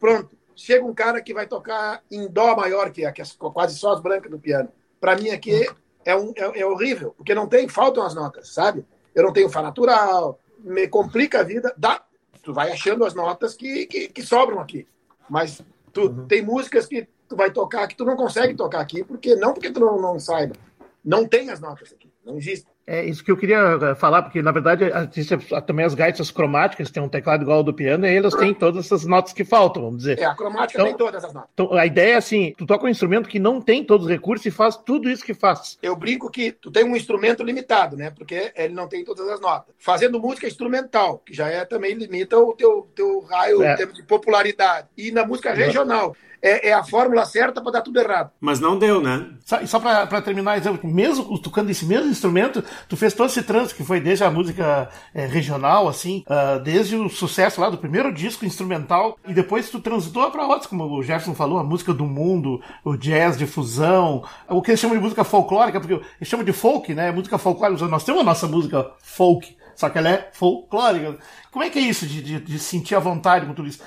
Pronto. 0.00 0.36
Chega 0.56 0.84
um 0.84 0.92
cara 0.92 1.22
que 1.22 1.32
vai 1.32 1.46
tocar 1.46 2.02
em 2.10 2.26
Dó 2.26 2.56
maior, 2.56 2.90
que 2.90 3.04
é, 3.04 3.12
que 3.12 3.22
é 3.22 3.24
quase 3.52 3.78
só 3.78 3.92
as 3.92 4.00
brancas 4.00 4.28
do 4.28 4.40
piano. 4.40 4.68
Para 5.00 5.14
mim 5.14 5.30
aqui 5.30 5.68
é, 6.04 6.16
um, 6.16 6.32
é, 6.34 6.60
é, 6.60 6.66
horrível, 6.66 7.14
porque 7.16 7.32
não 7.32 7.46
tem, 7.46 7.68
faltam 7.68 8.02
as 8.02 8.12
notas, 8.12 8.48
sabe? 8.48 8.84
Eu 9.14 9.22
não 9.22 9.32
tenho 9.32 9.48
Fá 9.48 9.62
natural, 9.62 10.40
me 10.58 10.88
complica 10.88 11.40
a 11.40 11.44
vida. 11.44 11.72
Dá, 11.76 12.02
tu 12.42 12.52
vai 12.52 12.72
achando 12.72 13.04
as 13.04 13.14
notas 13.14 13.54
que, 13.54 13.86
que, 13.86 14.08
que 14.08 14.22
sobram 14.22 14.58
aqui. 14.58 14.84
Mas 15.30 15.62
Tu, 15.92 16.02
uhum. 16.02 16.26
Tem 16.26 16.42
músicas 16.42 16.86
que 16.86 17.08
tu 17.28 17.36
vai 17.36 17.50
tocar 17.50 17.86
que 17.86 17.96
tu 17.96 18.04
não 18.04 18.16
consegue 18.16 18.54
tocar 18.54 18.80
aqui, 18.80 19.04
porque 19.04 19.34
não 19.34 19.52
porque 19.52 19.70
tu 19.70 19.80
não, 19.80 20.00
não 20.00 20.18
saiba. 20.18 20.54
Não 21.04 21.26
tem 21.26 21.50
as 21.50 21.60
notas 21.60 21.92
aqui, 21.92 22.10
não 22.24 22.36
existe. 22.36 22.66
É 22.90 23.04
isso 23.04 23.22
que 23.22 23.30
eu 23.30 23.36
queria 23.36 23.58
eh, 23.58 23.94
falar, 23.94 24.22
porque 24.22 24.40
na 24.40 24.50
verdade 24.50 24.86
também 25.66 25.84
as 25.84 25.92
gaitas 25.92 26.30
cromáticas, 26.30 26.90
tem 26.90 27.02
um 27.02 27.08
teclado 27.08 27.42
igual 27.42 27.58
ao 27.58 27.62
do 27.62 27.74
piano, 27.74 28.06
e 28.06 28.16
elas 28.16 28.34
têm 28.34 28.54
todas 28.54 28.86
essas 28.86 29.04
notas 29.04 29.34
que 29.34 29.44
faltam, 29.44 29.82
vamos 29.82 29.98
dizer. 29.98 30.18
É, 30.18 30.24
a 30.24 30.34
cromática 30.34 30.80
então, 30.80 30.86
tem 30.86 30.96
todas 30.96 31.22
as 31.22 31.34
notas. 31.34 31.50
Então 31.52 31.74
a 31.74 31.84
ideia 31.84 32.14
é 32.14 32.16
assim: 32.16 32.54
tu 32.56 32.64
toca 32.64 32.86
um 32.86 32.88
instrumento 32.88 33.28
que 33.28 33.38
não 33.38 33.60
tem 33.60 33.84
todos 33.84 34.06
os 34.06 34.10
recursos 34.10 34.46
e 34.46 34.50
faz 34.50 34.74
tudo 34.74 35.10
isso 35.10 35.22
que 35.22 35.34
faz. 35.34 35.76
Eu 35.82 35.94
brinco 35.94 36.30
que 36.30 36.50
tu 36.50 36.70
tem 36.70 36.82
um 36.82 36.96
instrumento 36.96 37.42
limitado, 37.42 37.94
né? 37.94 38.10
Porque 38.10 38.52
ele 38.56 38.72
não 38.72 38.88
tem 38.88 39.04
todas 39.04 39.28
as 39.28 39.38
notas. 39.38 39.74
Fazendo 39.78 40.18
música 40.18 40.46
instrumental, 40.46 41.18
que 41.18 41.34
já 41.34 41.46
é 41.48 41.66
também 41.66 41.92
limita 41.92 42.38
o 42.38 42.54
teu, 42.54 42.88
teu 42.96 43.20
raio 43.20 43.62
é. 43.62 43.76
de 43.76 44.02
popularidade. 44.04 44.88
E 44.96 45.12
na 45.12 45.26
música 45.26 45.52
regional 45.52 46.16
é, 46.42 46.68
é 46.68 46.72
a 46.72 46.84
fórmula 46.84 47.24
certa 47.24 47.60
para 47.60 47.72
dar 47.72 47.82
tudo 47.82 48.00
errado. 48.00 48.30
Mas 48.40 48.60
não 48.60 48.78
deu, 48.78 49.00
né? 49.00 49.26
Só, 49.44 49.64
só 49.66 49.80
para 49.80 50.22
terminar, 50.22 50.60
mesmo 50.82 51.38
tocando 51.40 51.70
esse 51.70 51.84
mesmo 51.84 52.10
instrumento, 52.10 52.64
tu 52.88 52.96
fez 52.96 53.14
todo 53.14 53.28
esse 53.28 53.42
trânsito 53.42 53.76
que 53.76 53.84
foi 53.84 54.00
desde 54.00 54.24
a 54.24 54.30
música 54.30 54.88
é, 55.14 55.26
regional, 55.26 55.88
assim, 55.88 56.24
uh, 56.26 56.60
desde 56.60 56.96
o 56.96 57.08
sucesso 57.08 57.60
lá 57.60 57.70
do 57.70 57.78
primeiro 57.78 58.12
disco 58.12 58.44
instrumental, 58.44 59.18
e 59.26 59.32
depois 59.32 59.70
tu 59.70 59.80
transitou 59.80 60.30
para 60.30 60.46
outros, 60.46 60.66
como 60.66 60.84
o 60.84 61.02
Jefferson 61.02 61.34
falou, 61.34 61.58
a 61.58 61.64
música 61.64 61.92
do 61.92 62.04
mundo, 62.04 62.60
o 62.84 62.96
jazz 62.96 63.36
de 63.36 63.46
fusão, 63.46 64.24
o 64.48 64.62
que 64.62 64.70
eles 64.70 64.80
chamam 64.80 64.96
de 64.96 65.02
música 65.02 65.24
folclórica, 65.24 65.80
porque 65.80 65.94
eles 65.94 66.28
chamam 66.28 66.44
de 66.44 66.52
folk, 66.52 66.94
né? 66.94 67.10
Música 67.10 67.38
folclórica. 67.38 67.86
Nós 67.86 68.04
temos 68.04 68.20
a 68.20 68.24
nossa 68.24 68.46
música 68.46 68.90
folk, 69.02 69.56
só 69.74 69.88
que 69.88 69.98
ela 69.98 70.10
é 70.10 70.30
folclórica. 70.32 71.18
Como 71.50 71.64
é 71.64 71.70
que 71.70 71.78
é 71.78 71.82
isso 71.82 72.06
de, 72.06 72.22
de, 72.22 72.40
de 72.40 72.58
sentir 72.58 72.94
a 72.94 73.00
vontade 73.00 73.46
com 73.46 73.54
tudo 73.54 73.68
isso? 73.68 73.80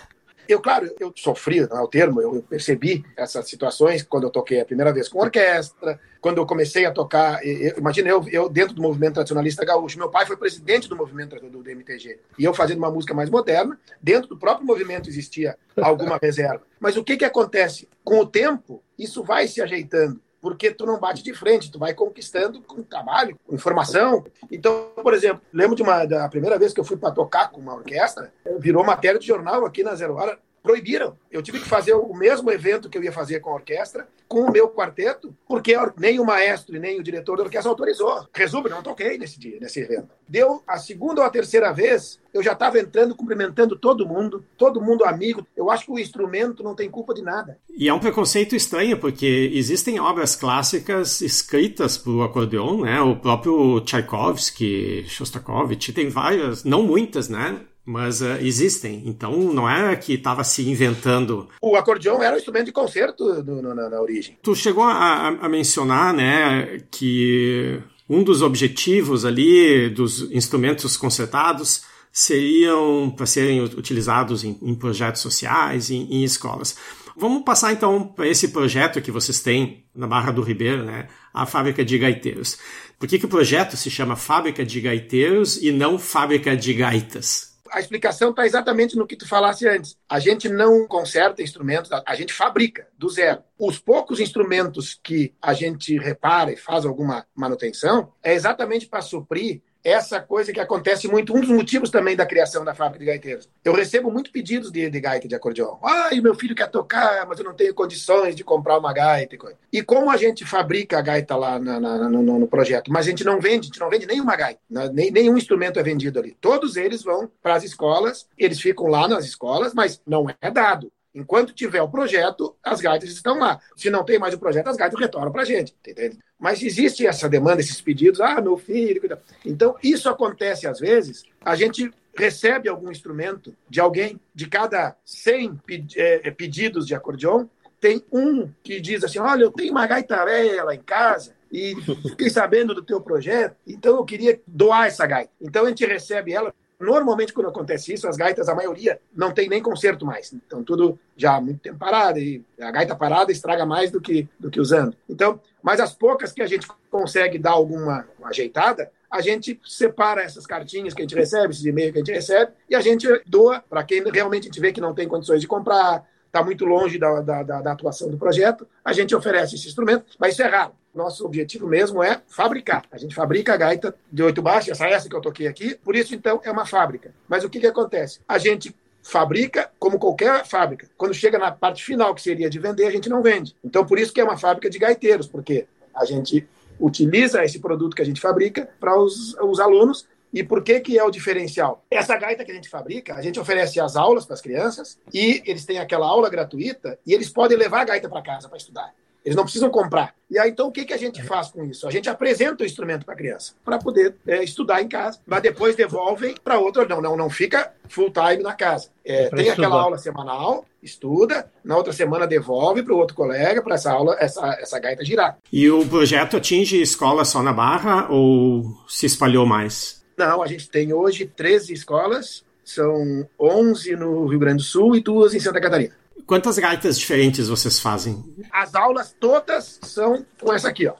Eu, 0.48 0.60
claro, 0.60 0.94
eu 1.00 1.14
sofri, 1.16 1.62
não 1.68 1.78
é 1.78 1.82
o 1.82 1.88
termo, 1.88 2.22
eu 2.22 2.44
percebi 2.48 3.06
essas 3.16 3.48
situações 3.48 4.04
quando 4.04 4.24
eu 4.24 4.30
toquei 4.30 4.62
a 4.62 4.66
primeira 4.66 4.92
vez 4.92 5.08
com 5.08 5.20
orquestra, 5.20 6.00
quando 6.20 6.38
eu 6.38 6.46
comecei 6.46 6.86
a 6.86 6.92
tocar, 6.92 7.40
imagina 7.78 8.10
eu, 8.10 8.26
eu 8.30 8.50
dentro 8.50 8.76
do 8.76 8.82
movimento 8.82 9.16
tradicionalista 9.16 9.66
gaúcho, 9.66 9.98
meu 9.98 10.10
pai 10.10 10.26
foi 10.26 10.38
presidente 10.38 10.88
do 10.88 10.96
movimento 10.96 11.36
do, 11.40 11.64
do 11.64 11.70
MTG, 11.70 12.20
e 12.38 12.44
eu 12.44 12.54
fazendo 12.54 12.78
uma 12.78 12.92
música 12.92 13.14
mais 13.14 13.30
moderna, 13.30 13.80
dentro 14.02 14.30
do 14.30 14.38
próprio 14.38 14.66
movimento 14.66 15.10
existia 15.10 15.58
alguma 15.78 16.18
reserva. 16.22 16.62
Mas 16.80 16.98
o 16.98 17.04
que 17.04 17.18
que 17.18 17.26
acontece? 17.26 17.88
Com 18.04 18.20
o 18.20 18.26
tempo, 18.26 18.84
isso 18.98 19.24
vai 19.24 19.48
se 19.48 19.62
ajeitando 19.62 20.22
porque 20.42 20.72
tu 20.72 20.86
não 20.86 21.00
bate 21.00 21.24
de 21.24 21.34
frente, 21.34 21.72
tu 21.72 21.78
vai 21.78 21.94
conquistando 21.94 22.62
com 22.62 22.82
trabalho, 22.82 23.38
com 23.46 23.56
informação. 23.56 24.26
Então, 24.52 24.92
por 25.02 25.14
exemplo, 25.14 25.42
lembro 25.54 25.76
de 25.76 25.84
uma 25.84 26.06
da 26.06 26.28
primeira 26.28 26.58
vez 26.58 26.74
que 26.74 26.80
eu 26.80 26.84
fui 26.84 26.98
para 26.98 27.12
tocar 27.12 27.52
com 27.52 27.62
uma 27.62 27.76
orquestra, 27.76 28.34
virou 28.60 28.84
matéria 28.84 29.20
de 29.20 29.28
jornal 29.28 29.66
aqui 29.66 29.84
na 29.84 29.94
Zero 29.94 30.16
Hora, 30.16 30.40
proibiram. 30.62 31.18
Eu 31.32 31.42
tive 31.42 31.60
que 31.60 31.68
fazer 31.68 31.94
o 31.94 32.14
mesmo 32.14 32.52
evento 32.52 32.90
que 32.90 32.98
eu 32.98 33.04
ia 33.04 33.12
fazer 33.12 33.40
com 33.40 33.50
a 33.50 33.56
orquestra, 33.56 34.08
com 34.28 34.42
o 34.42 34.52
meu 34.52 34.70
quarteto, 34.70 35.36
porque 35.48 35.76
nem 35.98 36.20
o 36.20 36.26
maestro 36.26 36.76
e 36.76 36.80
nem 36.80 37.00
o 37.00 37.04
diretor 37.04 37.38
da 37.38 37.44
orquestra 37.44 37.70
autorizou. 37.70 38.28
Resumo, 38.34 38.70
não 38.70 38.82
toquei 38.82 39.18
nesse 39.18 39.38
dia, 39.38 39.60
nesse 39.60 39.82
evento. 39.82 40.08
Deu 40.28 40.64
a 40.66 40.78
segunda 40.78 41.22
ou 41.22 41.28
a 41.28 41.30
terceira 41.30 41.74
vez, 41.74 42.20
eu 42.34 42.42
já 42.42 42.54
estava 42.54 42.80
entrando, 42.80 43.14
cumprimentando 43.14 43.76
todo 43.76 44.08
mundo, 44.08 44.46
todo 44.58 44.80
mundo 44.80 45.04
amigo. 45.04 45.46
Eu 45.56 45.70
acho 45.70 45.86
que 45.86 45.92
o 45.92 46.00
instrumento 46.00 46.64
não 46.64 46.74
tem 46.74 46.90
culpa 46.90 47.14
de 47.14 47.22
nada. 47.22 47.58
E 47.76 47.90
é 47.90 47.94
um 47.94 48.00
preconceito 48.00 48.56
estranho, 48.56 48.98
porque 48.98 49.52
existem 49.54 50.00
obras 50.00 50.36
clássicas 50.36 51.20
escritas 51.20 51.98
para 51.98 52.12
o 52.12 52.24
acordeon, 52.24 52.84
né? 52.84 53.02
O 53.02 53.18
próprio 53.18 53.82
Tchaikovsky, 53.82 55.04
Shostakovich, 55.08 55.92
tem 55.92 56.08
várias, 56.08 56.64
não 56.64 56.84
muitas, 56.84 57.28
né? 57.28 57.60
Mas 57.86 58.22
uh, 58.22 58.38
existem. 58.42 59.04
Então 59.06 59.38
não 59.54 59.70
é 59.70 59.96
que 59.96 60.14
estava 60.14 60.44
se 60.44 60.68
inventando. 60.70 61.48
O 61.62 61.76
acordeão 61.76 62.22
era 62.22 62.36
um 62.36 62.38
instrumento 62.38 62.66
de 62.66 62.72
concerto 62.72 63.42
do, 63.42 63.62
no, 63.62 63.76
na, 63.76 63.90
na, 63.90 64.02
origem. 64.02 64.38
Tu 64.42 64.56
chegou 64.56 64.84
a, 64.84 65.30
a, 65.30 65.50
mencionar, 65.50 66.14
né, 66.14 66.82
que 66.92 67.80
um 68.10 68.24
dos 68.24 68.42
objetivos 68.42 69.26
ali 69.26 69.90
dos 69.90 70.32
instrumentos 70.32 70.98
concertados 70.98 71.84
seriam 72.12 73.10
para 73.10 73.26
serem 73.26 73.64
utilizados 73.64 74.44
em, 74.44 74.58
em 74.62 74.76
projetos 74.76 75.22
sociais, 75.22 75.90
em, 75.90 76.08
em 76.12 76.24
escolas. 76.24 76.76
Vamos 77.16 77.44
passar 77.44 77.72
então 77.74 78.04
para 78.04 78.28
esse 78.28 78.50
projeto 78.50 79.02
que 79.02 79.12
vocês 79.12 79.42
têm 79.42 79.86
na 79.94 80.08
Barra 80.08 80.32
do 80.32 80.42
Ribeiro, 80.42 80.84
né? 80.84 81.08
A 81.34 81.46
Fábrica 81.46 81.84
de 81.84 81.98
Gaiteiros. 81.98 82.58
Por 83.00 83.08
que, 83.08 83.20
que 83.20 83.26
o 83.26 83.30
projeto 83.30 83.76
se 83.76 83.90
chama 83.90 84.16
Fábrica 84.16 84.66
de 84.66 84.80
Gaiteiros 84.80 85.62
e 85.62 85.72
não 85.72 85.98
Fábrica 85.98 86.56
de 86.56 86.74
Gaitas? 86.74 87.51
A 87.72 87.80
explicação 87.80 88.32
está 88.32 88.46
exatamente 88.46 88.98
no 88.98 89.08
que 89.08 89.16
tu 89.16 89.28
falasse 89.28 89.68
antes. 89.68 89.98
A 90.10 90.20
gente 90.20 90.50
não 90.50 90.86
conserta 90.88 91.42
instrumentos, 91.42 91.90
a 91.92 92.16
gente 92.16 92.34
fabrica 92.34 92.88
do 92.98 93.10
zero. 93.10 93.42
Os 93.58 93.80
poucos 93.80 94.20
instrumentos 94.20 95.00
que 95.02 95.34
a 95.42 95.54
gente 95.54 95.98
repara 95.98 96.52
e 96.52 96.58
faz 96.58 96.86
alguma 96.86 97.26
manutenção 97.34 98.12
é 98.22 98.34
exatamente 98.34 98.88
para 98.88 99.02
suprir 99.02 99.62
essa 99.84 100.20
coisa 100.20 100.54
que 100.54 100.60
acontece 100.60 101.08
muito, 101.08 101.36
um 101.36 101.42
dos 101.42 101.50
motivos 101.50 101.90
também 101.90 102.16
da 102.16 102.26
criação 102.26 102.64
da 102.64 102.74
fábrica 102.76 103.00
de 103.00 103.12
gaiteiros. 103.12 103.50
Eu 103.64 103.74
recebo 103.74 104.12
muito 104.12 104.32
pedidos 104.32 104.72
de, 104.72 104.90
de 104.90 105.00
gaita 105.00 105.28
de 105.28 105.36
acordeão. 105.36 105.80
Ai, 105.84 106.22
meu 106.22 106.36
filho 106.36 106.56
quer 106.56 106.70
tocar, 106.70 107.26
mas 107.28 107.40
eu 107.40 107.46
não 107.46 107.54
tenho 107.54 107.74
condições 107.74 108.36
de 108.36 108.44
comprar 108.44 108.78
uma 108.78 108.94
gaita. 108.94 109.36
E, 109.36 109.38
coisa. 109.38 109.58
e 109.72 109.82
como 109.82 110.10
a 110.10 110.18
gente 110.18 110.46
fabrica 110.46 111.00
a 111.00 111.02
gaita 111.02 111.36
lá 111.36 111.60
na, 111.60 111.80
na, 111.80 112.10
no, 112.10 112.22
no, 112.22 112.48
projeto, 112.48 112.92
mas 112.92 113.06
a 113.06 113.10
gente 113.10 113.24
não 113.24 113.40
vende, 113.40 113.66
a 113.66 113.68
gente 113.68 113.80
não 113.80 113.90
vende 113.90 114.06
nenhuma 114.06 114.36
gaita, 114.36 114.60
né? 114.70 114.90
nem, 114.94 115.12
nenhum 115.12 115.38
instrumento 115.38 115.80
é 115.80 115.84
vendido 115.84 116.20
ali. 116.20 116.36
Todos 116.40 116.76
eles 116.76 117.04
vão 117.04 117.30
para 117.42 117.56
as 117.56 117.64
escolas, 117.64 118.28
eles 118.38 118.60
ficam 118.60 118.88
lá 118.88 119.08
nas 119.08 119.26
escolas, 119.26 119.74
mas 119.74 120.02
não 120.06 120.28
é 120.42 120.52
dado. 120.52 120.92
Enquanto 121.14 121.54
tiver 121.54 121.82
o 121.82 121.90
projeto, 121.90 122.56
as 122.64 122.80
gaitas 122.80 123.10
estão 123.10 123.40
lá. 123.40 123.60
Se 123.76 123.90
não 123.90 124.04
tem 124.04 124.18
mais 124.18 124.34
o 124.34 124.40
projeto, 124.40 124.68
as 124.68 124.78
gaitas 124.78 125.00
retornam 125.00 125.32
para 125.32 125.42
a 125.42 125.46
gente. 125.46 125.76
Entende? 125.86 126.20
Mas 126.40 126.64
existe 126.64 127.06
essa 127.06 127.28
demanda, 127.28 127.62
esses 127.62 127.82
pedidos. 127.82 128.22
Ah, 128.22 128.40
meu 128.42 128.58
filho. 128.58 129.02
Então, 129.46 129.76
isso 129.84 130.10
acontece 130.10 130.68
às 130.68 130.80
vezes. 130.80 131.24
A 131.44 131.56
gente 131.56 131.92
recebe 132.16 132.70
algum 132.70 132.92
instrumento 132.92 133.56
de 133.70 133.80
alguém, 133.80 134.20
de 134.34 134.48
cada 134.48 134.96
100 135.06 135.60
é, 135.96 136.32
pedidos 136.32 136.88
de 136.88 136.96
acordeon, 136.96 137.46
tem 137.82 138.06
um 138.12 138.48
que 138.64 138.80
diz 138.80 139.04
assim: 139.04 139.20
Olha, 139.20 139.44
eu 139.44 139.52
tenho 139.52 139.72
uma 139.72 139.88
gaita 139.88 140.24
velha 140.24 140.64
lá 140.64 140.76
em 140.76 140.82
casa 140.82 141.34
e 141.52 141.76
fiquei 142.10 142.30
sabendo 142.30 142.76
do 142.76 142.84
teu 142.84 143.02
projeto, 143.02 143.58
então 143.68 143.98
eu 143.98 144.06
queria 144.06 144.40
doar 144.46 144.88
essa 144.88 145.06
gaita. 145.06 145.32
Então 145.42 145.66
a 145.66 145.70
gente 145.70 145.86
recebe 145.86 146.32
ela. 146.32 146.54
Normalmente, 146.82 147.34
quando 147.34 147.50
acontece 147.50 147.94
isso, 147.94 148.08
as 148.08 148.18
gaitas, 148.18 148.50
a 148.50 148.56
maioria, 148.56 149.00
não 149.16 149.32
tem 149.32 149.48
nem 149.48 149.62
conserto 149.62 150.06
mais. 150.06 150.34
Então, 150.34 150.64
tudo 150.64 151.00
já 151.16 151.36
há 151.36 151.42
muito 151.42 151.60
tempo 151.60 151.78
parado, 151.78 152.20
e 152.20 152.44
a 152.60 152.72
gaita 152.72 152.96
parada 152.96 153.32
estraga 153.32 153.66
mais 153.66 153.92
do 153.92 154.02
que, 154.02 154.28
do 154.40 154.50
que 154.50 154.60
usando. 154.60 154.96
Então, 155.08 155.40
mas 155.62 155.80
as 155.80 155.94
poucas 155.94 156.32
que 156.32 156.42
a 156.42 156.48
gente 156.48 156.68
consegue 156.90 157.38
dar 157.38 157.52
alguma 157.52 158.06
ajeitada, 158.24 158.92
a 159.10 159.22
gente 159.22 159.60
separa 159.66 160.24
essas 160.24 160.48
cartinhas 160.48 160.94
que 160.94 161.02
a 161.02 161.04
gente 161.04 161.16
recebe, 161.16 161.54
esses 161.54 161.66
e-mails 161.66 161.92
que 161.92 162.00
a 162.00 162.04
gente 162.04 162.16
recebe, 162.16 162.52
e 162.70 162.76
a 162.76 162.82
gente 162.82 163.08
doa 163.28 163.64
para 163.70 163.84
quem 163.84 164.02
realmente 164.10 164.44
a 164.44 164.46
gente 164.46 164.60
vê 164.60 164.72
que 164.72 164.82
não 164.82 164.94
tem 164.94 165.08
condições 165.08 165.42
de 165.42 165.48
comprar, 165.48 166.08
está 166.26 166.42
muito 166.42 166.64
longe 166.64 166.98
da, 166.98 167.20
da, 167.20 167.44
da, 167.44 167.72
atuação 167.74 168.10
do 168.10 168.18
projeto, 168.18 168.66
a 168.84 168.94
gente 168.94 169.14
oferece 169.14 169.56
esse 169.56 169.68
instrumento, 169.68 170.06
mas 170.18 170.34
isso 170.34 170.42
é 170.42 170.48
raro. 170.48 170.72
Nosso 170.94 171.26
objetivo 171.26 171.68
mesmo 171.68 172.04
é 172.04 172.22
fabricar. 172.28 172.86
A 172.92 172.98
gente 172.98 173.16
fabrica 173.16 173.54
a 173.54 173.58
gaita 173.58 173.96
de 174.12 174.24
oito 174.24 174.42
baixos, 174.42 174.72
essa 174.72 174.88
essa 174.88 175.10
que 175.10 175.16
eu 175.16 175.22
toquei 175.22 175.48
aqui, 175.48 175.76
por 175.76 175.96
isso, 175.96 176.14
então, 176.14 176.42
é 176.44 176.52
uma 176.52 176.66
fábrica. 176.66 177.14
Mas 177.28 177.44
o 177.44 177.50
que, 177.50 177.60
que 177.60 177.68
acontece? 177.68 178.20
A 178.28 178.38
gente 178.38 178.76
fabrica 179.04 179.72
como 179.80 179.98
qualquer 179.98 180.46
fábrica. 180.46 180.88
Quando 180.98 181.14
chega 181.14 181.40
na 181.40 181.52
parte 181.52 181.84
final, 181.84 182.14
que 182.14 182.22
seria 182.22 182.50
de 182.50 182.60
vender, 182.60 182.86
a 182.86 182.92
gente 182.92 183.10
não 183.10 183.22
vende. 183.22 183.56
Então, 183.64 183.86
por 183.86 183.98
isso 183.98 184.14
que 184.14 184.22
é 184.22 184.24
uma 184.24 184.38
fábrica 184.38 184.70
de 184.70 184.78
gaiteiros, 184.78 185.28
porque 185.28 185.66
a 185.94 186.06
gente 186.06 186.48
utiliza 186.80 187.44
esse 187.44 187.60
produto 187.60 187.96
que 187.96 188.02
a 188.02 188.06
gente 188.06 188.20
fabrica 188.20 188.70
para 188.80 189.00
os, 189.00 189.36
os 189.36 189.60
alunos 189.60 190.08
e 190.34 190.44
por 190.44 190.64
que, 190.64 190.80
que 190.80 190.98
é 190.98 191.04
o 191.04 191.12
diferencial? 191.12 191.84
Essa 191.92 192.16
gaita 192.18 192.46
que 192.46 192.52
a 192.52 192.56
gente 192.56 192.70
fabrica, 192.70 193.16
a 193.16 193.22
gente 193.22 193.40
oferece 193.40 193.80
as 193.80 193.96
aulas 193.96 194.26
para 194.26 194.34
as 194.34 194.42
crianças 194.42 194.98
e 195.14 195.44
eles 195.46 195.66
têm 195.66 195.78
aquela 195.78 196.08
aula 196.08 196.30
gratuita 196.30 196.98
e 197.06 197.14
eles 197.14 197.30
podem 197.30 197.58
levar 197.58 197.82
a 197.82 197.86
gaita 197.86 198.08
para 198.08 198.22
casa 198.22 198.48
para 198.48 198.58
estudar. 198.58 198.94
Eles 199.24 199.36
não 199.36 199.44
precisam 199.44 199.70
comprar. 199.70 200.14
E 200.30 200.40
aí, 200.40 200.50
então, 200.50 200.68
o 200.68 200.72
que, 200.72 200.86
que 200.86 200.94
a 200.94 200.98
gente 200.98 201.22
faz 201.22 201.50
com 201.50 201.64
isso? 201.66 201.88
A 201.88 201.92
gente 201.92 202.10
apresenta 202.10 202.64
o 202.64 202.66
instrumento 202.66 203.06
para 203.06 203.14
a 203.14 203.18
criança, 203.18 203.54
para 203.64 203.78
poder 203.78 204.16
é, 204.26 204.44
estudar 204.44 204.82
em 204.82 204.88
casa, 204.88 205.20
mas 205.28 205.42
depois 205.42 205.76
devolvem 205.76 206.36
para 206.44 206.58
outro. 206.58 206.88
Não, 206.88 207.02
não, 207.02 207.18
não 207.18 207.30
fica 207.30 207.74
full 207.90 208.12
time 208.12 208.42
na 208.42 208.54
casa. 208.54 208.90
É, 209.04 209.30
tem 209.30 209.48
estudar. 209.48 209.68
aquela 209.68 209.82
aula 209.82 209.98
semanal, 209.98 210.66
estuda, 210.82 211.52
na 211.64 211.76
outra 211.76 211.92
semana 211.92 212.26
devolve 212.26 212.82
para 212.82 212.94
o 212.94 212.98
outro 212.98 213.16
colega 213.16 213.62
para 213.62 213.76
essa 213.76 213.92
aula, 213.92 214.16
essa, 214.20 214.48
essa 214.60 214.80
gaita 214.80 215.04
girar. 215.04 215.38
E 215.52 215.70
o 215.70 215.86
projeto 215.86 216.38
atinge 216.38 216.82
escola 216.82 217.26
só 217.26 217.44
na 217.44 217.52
Barra 217.52 218.08
ou 218.10 218.64
se 218.88 219.06
espalhou 219.06 219.46
mais? 219.46 220.02
Não, 220.18 220.42
a 220.42 220.48
gente 220.48 220.70
tem 220.70 220.94
hoje 220.94 221.26
13 221.26 221.74
escolas, 221.74 222.46
são 222.64 223.28
11 223.40 223.96
no 223.96 224.28
Rio 224.28 224.40
Grande 224.40 224.58
do 224.58 224.64
Sul 224.64 224.96
e 224.96 225.02
duas 225.02 225.34
em 225.34 225.40
Santa 225.40 225.60
Catarina. 225.60 225.94
Quantas 226.26 226.58
gaitas 226.58 226.98
diferentes 226.98 227.48
vocês 227.48 227.80
fazem? 227.80 228.24
As 228.52 228.76
aulas 228.76 229.16
todas 229.20 229.80
são 229.84 230.26
com 230.40 230.54
essa 230.54 230.70
aqui, 230.70 230.88
ó. 230.88 230.94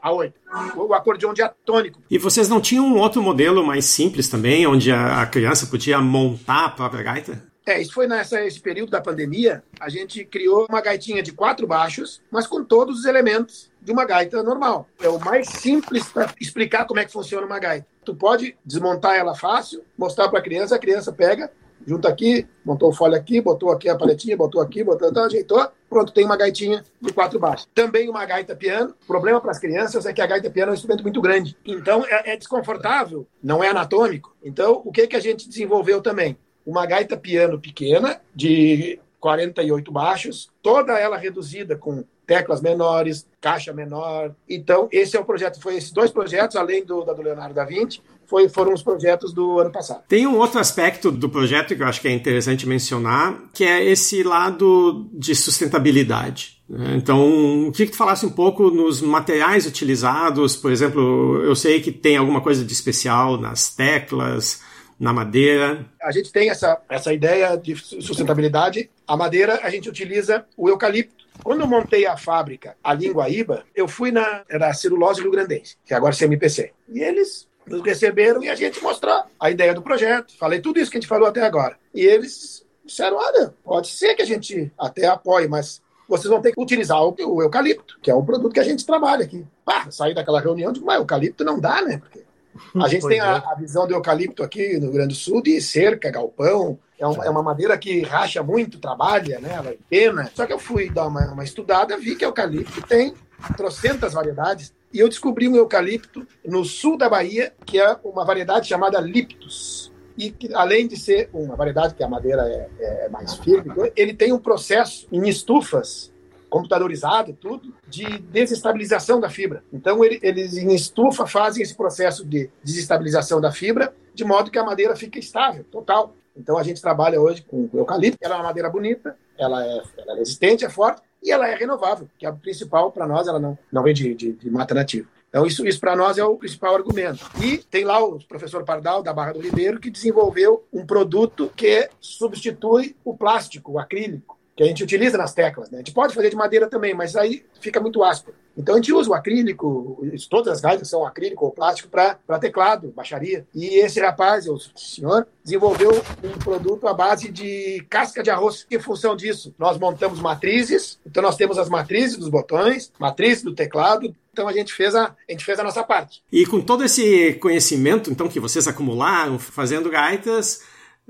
A 0.00 0.12
8. 0.12 0.34
O 0.76 0.92
acordeão 0.92 1.32
diatônico. 1.32 2.00
E 2.10 2.18
vocês 2.18 2.48
não 2.48 2.60
tinham 2.60 2.86
um 2.86 2.98
outro 2.98 3.22
modelo 3.22 3.64
mais 3.64 3.86
simples 3.86 4.28
também, 4.28 4.66
onde 4.66 4.92
a 4.92 5.24
criança 5.26 5.66
podia 5.66 6.00
montar 6.00 6.66
a 6.66 6.70
própria 6.70 7.02
gaita? 7.02 7.54
É, 7.66 7.80
isso 7.80 7.94
foi 7.94 8.06
nessa, 8.06 8.44
esse 8.44 8.60
período 8.60 8.90
da 8.90 9.00
pandemia. 9.00 9.64
A 9.80 9.88
gente 9.88 10.22
criou 10.24 10.66
uma 10.68 10.82
gaitinha 10.82 11.22
de 11.22 11.32
quatro 11.32 11.66
baixos, 11.66 12.20
mas 12.30 12.46
com 12.46 12.62
todos 12.62 12.98
os 13.00 13.04
elementos 13.06 13.70
de 13.80 13.90
uma 13.90 14.04
gaita 14.04 14.42
normal. 14.42 14.86
É 15.00 15.08
o 15.08 15.18
mais 15.18 15.48
simples 15.48 16.04
para 16.04 16.30
explicar 16.38 16.84
como 16.84 17.00
é 17.00 17.06
que 17.06 17.12
funciona 17.12 17.46
uma 17.46 17.58
gaita. 17.58 17.86
Tu 18.04 18.14
pode 18.14 18.54
desmontar 18.64 19.16
ela 19.16 19.34
fácil, 19.34 19.82
mostrar 19.96 20.28
para 20.28 20.40
a 20.40 20.42
criança, 20.42 20.76
a 20.76 20.78
criança 20.78 21.10
pega, 21.10 21.50
junta 21.86 22.08
aqui, 22.08 22.46
montou 22.64 22.90
o 22.90 22.92
folha 22.92 23.16
aqui, 23.16 23.40
botou 23.40 23.70
aqui 23.70 23.88
a 23.88 23.96
paletinha, 23.96 24.36
botou 24.36 24.60
aqui, 24.60 24.82
botou, 24.82 25.08
então, 25.08 25.24
ajeitou, 25.24 25.66
pronto, 25.88 26.12
tem 26.12 26.24
uma 26.24 26.36
gaitinha 26.36 26.84
de 27.00 27.12
quatro 27.12 27.38
baixos. 27.38 27.68
Também 27.74 28.08
uma 28.08 28.24
gaita 28.24 28.56
piano. 28.56 28.94
O 29.02 29.06
problema 29.06 29.40
para 29.40 29.50
as 29.50 29.58
crianças 29.58 30.06
é 30.06 30.12
que 30.12 30.20
a 30.20 30.26
gaita 30.26 30.50
piano 30.50 30.70
é 30.70 30.72
um 30.72 30.74
instrumento 30.74 31.02
muito 31.02 31.20
grande. 31.20 31.56
Então 31.64 32.04
é, 32.06 32.32
é 32.32 32.36
desconfortável, 32.36 33.26
não 33.42 33.62
é 33.62 33.68
anatômico. 33.68 34.34
Então 34.42 34.82
o 34.84 34.90
que, 34.90 35.06
que 35.06 35.16
a 35.16 35.20
gente 35.20 35.48
desenvolveu 35.48 36.00
também? 36.00 36.36
Uma 36.66 36.86
gaita 36.86 37.16
piano 37.16 37.60
pequena, 37.60 38.20
de 38.34 38.98
48 39.20 39.92
baixos, 39.92 40.50
toda 40.62 40.98
ela 40.98 41.16
reduzida 41.16 41.76
com 41.76 42.04
teclas 42.26 42.60
menores, 42.60 43.26
caixa 43.40 43.72
menor. 43.72 44.34
Então, 44.48 44.88
esse 44.90 45.16
é 45.16 45.20
o 45.20 45.24
projeto. 45.24 45.60
Foi 45.60 45.76
esses 45.76 45.92
dois 45.92 46.10
projetos, 46.10 46.56
além 46.56 46.84
do, 46.84 47.04
do 47.04 47.22
Leonardo 47.22 47.54
da 47.54 47.64
Vinci, 47.64 48.02
foi, 48.26 48.48
foram 48.48 48.72
os 48.72 48.82
projetos 48.82 49.32
do 49.32 49.58
ano 49.58 49.70
passado. 49.70 50.02
Tem 50.08 50.26
um 50.26 50.38
outro 50.38 50.58
aspecto 50.58 51.10
do 51.10 51.28
projeto 51.28 51.74
que 51.74 51.82
eu 51.82 51.86
acho 51.86 52.00
que 52.00 52.08
é 52.08 52.12
interessante 52.12 52.66
mencionar, 52.66 53.42
que 53.52 53.64
é 53.64 53.84
esse 53.84 54.22
lado 54.22 55.08
de 55.12 55.34
sustentabilidade. 55.34 56.62
Né? 56.68 56.94
Então, 56.96 57.70
queria 57.72 57.86
que 57.86 57.92
tu 57.92 57.98
falasse 57.98 58.24
um 58.24 58.30
pouco 58.30 58.70
nos 58.70 59.00
materiais 59.00 59.66
utilizados. 59.66 60.56
Por 60.56 60.72
exemplo, 60.72 61.42
eu 61.42 61.54
sei 61.54 61.80
que 61.80 61.92
tem 61.92 62.16
alguma 62.16 62.40
coisa 62.40 62.64
de 62.64 62.72
especial 62.72 63.38
nas 63.38 63.74
teclas, 63.74 64.62
na 64.98 65.12
madeira. 65.12 65.84
A 66.02 66.12
gente 66.12 66.32
tem 66.32 66.50
essa, 66.50 66.80
essa 66.88 67.12
ideia 67.12 67.56
de 67.56 67.76
sustentabilidade. 67.76 68.90
A 69.06 69.16
madeira, 69.16 69.60
a 69.62 69.70
gente 69.70 69.88
utiliza 69.88 70.44
o 70.56 70.68
eucalipto 70.68 71.24
quando 71.42 71.62
eu 71.62 71.66
montei 71.66 72.06
a 72.06 72.16
fábrica, 72.16 72.76
a 72.82 72.94
Linguaíba, 72.94 73.64
eu 73.74 73.88
fui 73.88 74.10
na 74.10 74.44
era 74.48 74.68
a 74.68 74.74
Celulose 74.74 75.20
Rio 75.20 75.30
Grandense, 75.30 75.76
que 75.84 75.92
agora 75.92 76.14
é 76.14 76.16
CMPC. 76.16 76.72
E 76.88 77.00
eles 77.00 77.48
nos 77.66 77.82
receberam 77.82 78.42
e 78.42 78.48
a 78.48 78.54
gente 78.54 78.82
mostrou 78.82 79.22
a 79.38 79.50
ideia 79.50 79.74
do 79.74 79.82
projeto. 79.82 80.36
Falei 80.38 80.60
tudo 80.60 80.78
isso 80.78 80.90
que 80.90 80.98
a 80.98 81.00
gente 81.00 81.08
falou 81.08 81.28
até 81.28 81.42
agora. 81.42 81.76
E 81.94 82.00
eles 82.00 82.64
disseram: 82.84 83.16
olha, 83.16 83.54
pode 83.62 83.88
ser 83.88 84.14
que 84.14 84.22
a 84.22 84.26
gente 84.26 84.72
até 84.78 85.06
apoie, 85.06 85.48
mas 85.48 85.82
vocês 86.08 86.28
vão 86.28 86.40
ter 86.40 86.52
que 86.52 86.60
utilizar 86.60 87.02
o, 87.02 87.14
o 87.18 87.42
eucalipto, 87.42 87.98
que 88.02 88.10
é 88.10 88.14
o 88.14 88.22
produto 88.22 88.52
que 88.52 88.60
a 88.60 88.64
gente 88.64 88.84
trabalha 88.84 89.24
aqui. 89.24 89.44
Ah, 89.66 89.90
saí 89.90 90.14
daquela 90.14 90.40
reunião 90.40 90.70
e 90.70 90.74
digo, 90.74 90.86
mas 90.86 90.98
eucalipto 90.98 91.44
não 91.44 91.58
dá, 91.58 91.80
né? 91.82 91.98
Porque 91.98 92.22
a 92.76 92.88
gente 92.88 93.06
tem 93.08 93.20
a, 93.20 93.36
é. 93.36 93.52
a, 93.52 93.54
visão 93.54 93.86
do 93.86 93.94
eucalipto 93.94 94.42
aqui 94.42 94.74
no 94.74 94.86
Rio 94.86 94.92
Grande 94.92 95.14
do 95.14 95.18
Sul 95.18 95.42
de 95.42 95.60
cerca, 95.60 96.10
galpão. 96.10 96.78
É, 96.98 97.06
um, 97.06 97.24
é 97.24 97.30
uma 97.30 97.42
madeira 97.42 97.76
que 97.76 98.02
racha 98.02 98.42
muito, 98.42 98.78
trabalha, 98.78 99.40
né? 99.40 99.54
Ela 99.54 99.70
é 99.70 99.78
pena. 99.88 100.30
Só 100.34 100.46
que 100.46 100.52
eu 100.52 100.58
fui 100.58 100.90
dar 100.90 101.06
uma, 101.06 101.32
uma 101.32 101.44
estudada, 101.44 101.96
vi 101.96 102.14
que 102.14 102.24
eucalipto 102.24 102.82
tem 102.82 103.14
trocentas 103.56 104.12
variedades. 104.12 104.72
E 104.94 105.00
eu 105.00 105.08
descobri 105.08 105.48
um 105.48 105.56
eucalipto 105.56 106.24
no 106.46 106.64
sul 106.64 106.96
da 106.96 107.08
Bahia, 107.08 107.52
que 107.66 107.80
é 107.80 107.96
uma 108.04 108.24
variedade 108.24 108.68
chamada 108.68 109.00
Liptus. 109.00 109.92
E 110.16 110.30
que, 110.30 110.54
além 110.54 110.86
de 110.86 110.96
ser 110.96 111.28
uma 111.34 111.56
variedade 111.56 111.96
que 111.96 112.04
a 112.04 112.08
madeira 112.08 112.42
é, 112.42 113.06
é 113.06 113.08
mais 113.08 113.34
firme, 113.34 113.74
ele 113.96 114.14
tem 114.14 114.32
um 114.32 114.38
processo 114.38 115.08
em 115.10 115.28
estufas 115.28 116.14
computadorizado, 116.48 117.32
tudo, 117.32 117.74
de 117.88 118.04
desestabilização 118.20 119.18
da 119.18 119.28
fibra. 119.28 119.64
Então, 119.72 120.04
ele, 120.04 120.20
eles 120.22 120.56
em 120.56 120.72
estufa 120.72 121.26
fazem 121.26 121.64
esse 121.64 121.74
processo 121.74 122.24
de 122.24 122.48
desestabilização 122.62 123.40
da 123.40 123.50
fibra, 123.50 123.92
de 124.14 124.24
modo 124.24 124.52
que 124.52 124.58
a 124.60 124.64
madeira 124.64 124.94
fica 124.94 125.18
estável, 125.18 125.64
total. 125.64 126.14
Então, 126.36 126.56
a 126.56 126.62
gente 126.62 126.80
trabalha 126.80 127.20
hoje 127.20 127.42
com 127.42 127.68
eucalipto, 127.74 128.18
ela 128.22 128.36
é 128.36 128.38
uma 128.38 128.44
madeira 128.44 128.70
bonita, 128.70 129.16
ela 129.36 129.64
é, 129.64 129.82
ela 129.98 130.12
é 130.14 130.18
resistente, 130.18 130.64
é 130.64 130.70
forte, 130.70 131.02
e 131.24 131.30
ela 131.30 131.48
é 131.48 131.54
renovável, 131.54 132.06
que 132.18 132.26
é 132.26 132.30
o 132.30 132.36
principal 132.36 132.92
para 132.92 133.06
nós, 133.06 133.26
ela 133.26 133.40
não, 133.40 133.58
não 133.72 133.82
vem 133.82 133.94
de, 133.94 134.14
de, 134.14 134.32
de 134.32 134.50
mata 134.50 134.74
nativa. 134.74 135.08
Então, 135.30 135.44
isso, 135.44 135.66
isso 135.66 135.80
para 135.80 135.96
nós 135.96 136.16
é 136.16 136.24
o 136.24 136.36
principal 136.36 136.76
argumento. 136.76 137.28
E 137.42 137.58
tem 137.58 137.84
lá 137.84 137.98
o 138.04 138.20
professor 138.24 138.62
Pardal, 138.62 139.02
da 139.02 139.12
Barra 139.12 139.32
do 139.32 139.40
Ribeiro, 139.40 139.80
que 139.80 139.90
desenvolveu 139.90 140.62
um 140.72 140.86
produto 140.86 141.50
que 141.56 141.88
substitui 142.00 142.94
o 143.04 143.16
plástico, 143.16 143.72
o 143.72 143.78
acrílico 143.80 144.33
que 144.56 144.62
a 144.62 144.66
gente 144.66 144.82
utiliza 144.82 145.18
nas 145.18 145.34
teclas. 145.34 145.70
Né? 145.70 145.78
A 145.78 145.80
gente 145.80 145.92
pode 145.92 146.14
fazer 146.14 146.30
de 146.30 146.36
madeira 146.36 146.68
também, 146.68 146.94
mas 146.94 147.16
aí 147.16 147.44
fica 147.60 147.80
muito 147.80 148.02
áspero. 148.02 148.36
Então 148.56 148.76
a 148.76 148.78
gente 148.78 148.92
usa 148.92 149.10
o 149.10 149.14
acrílico, 149.14 150.06
todas 150.30 150.52
as 150.52 150.60
gaitas 150.60 150.88
são 150.88 151.04
acrílico 151.04 151.44
ou 151.44 151.50
plástico 151.50 151.88
para 151.88 152.38
teclado, 152.38 152.92
baixaria. 152.94 153.44
E 153.52 153.80
esse 153.80 153.98
rapaz, 154.00 154.46
o 154.48 154.56
senhor, 154.76 155.26
desenvolveu 155.42 155.90
um 156.22 156.38
produto 156.38 156.86
à 156.86 156.94
base 156.94 157.32
de 157.32 157.84
casca 157.90 158.22
de 158.22 158.30
arroz. 158.30 158.64
Em 158.70 158.78
função 158.78 159.16
disso, 159.16 159.52
nós 159.58 159.76
montamos 159.76 160.20
matrizes. 160.20 161.00
Então 161.04 161.20
nós 161.20 161.36
temos 161.36 161.58
as 161.58 161.68
matrizes 161.68 162.16
dos 162.16 162.28
botões, 162.28 162.92
matriz 162.96 163.42
do 163.42 163.52
teclado, 163.52 164.14
então 164.32 164.46
a 164.46 164.52
gente 164.52 164.72
fez 164.72 164.94
a, 164.94 165.06
a 165.28 165.32
gente 165.32 165.44
fez 165.44 165.58
a 165.58 165.64
nossa 165.64 165.82
parte. 165.82 166.22
E 166.30 166.46
com 166.46 166.60
todo 166.60 166.84
esse 166.84 167.34
conhecimento 167.34 168.10
então 168.10 168.28
que 168.28 168.40
vocês 168.40 168.68
acumularam 168.68 169.36
fazendo 169.38 169.90
gaitas, 169.90 170.62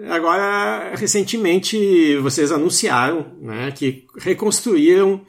Agora, 0.08 0.94
recentemente, 0.96 2.16
vocês 2.16 2.50
anunciaram 2.50 3.26
né, 3.40 3.70
que 3.70 4.06
reconstruíram 4.18 5.20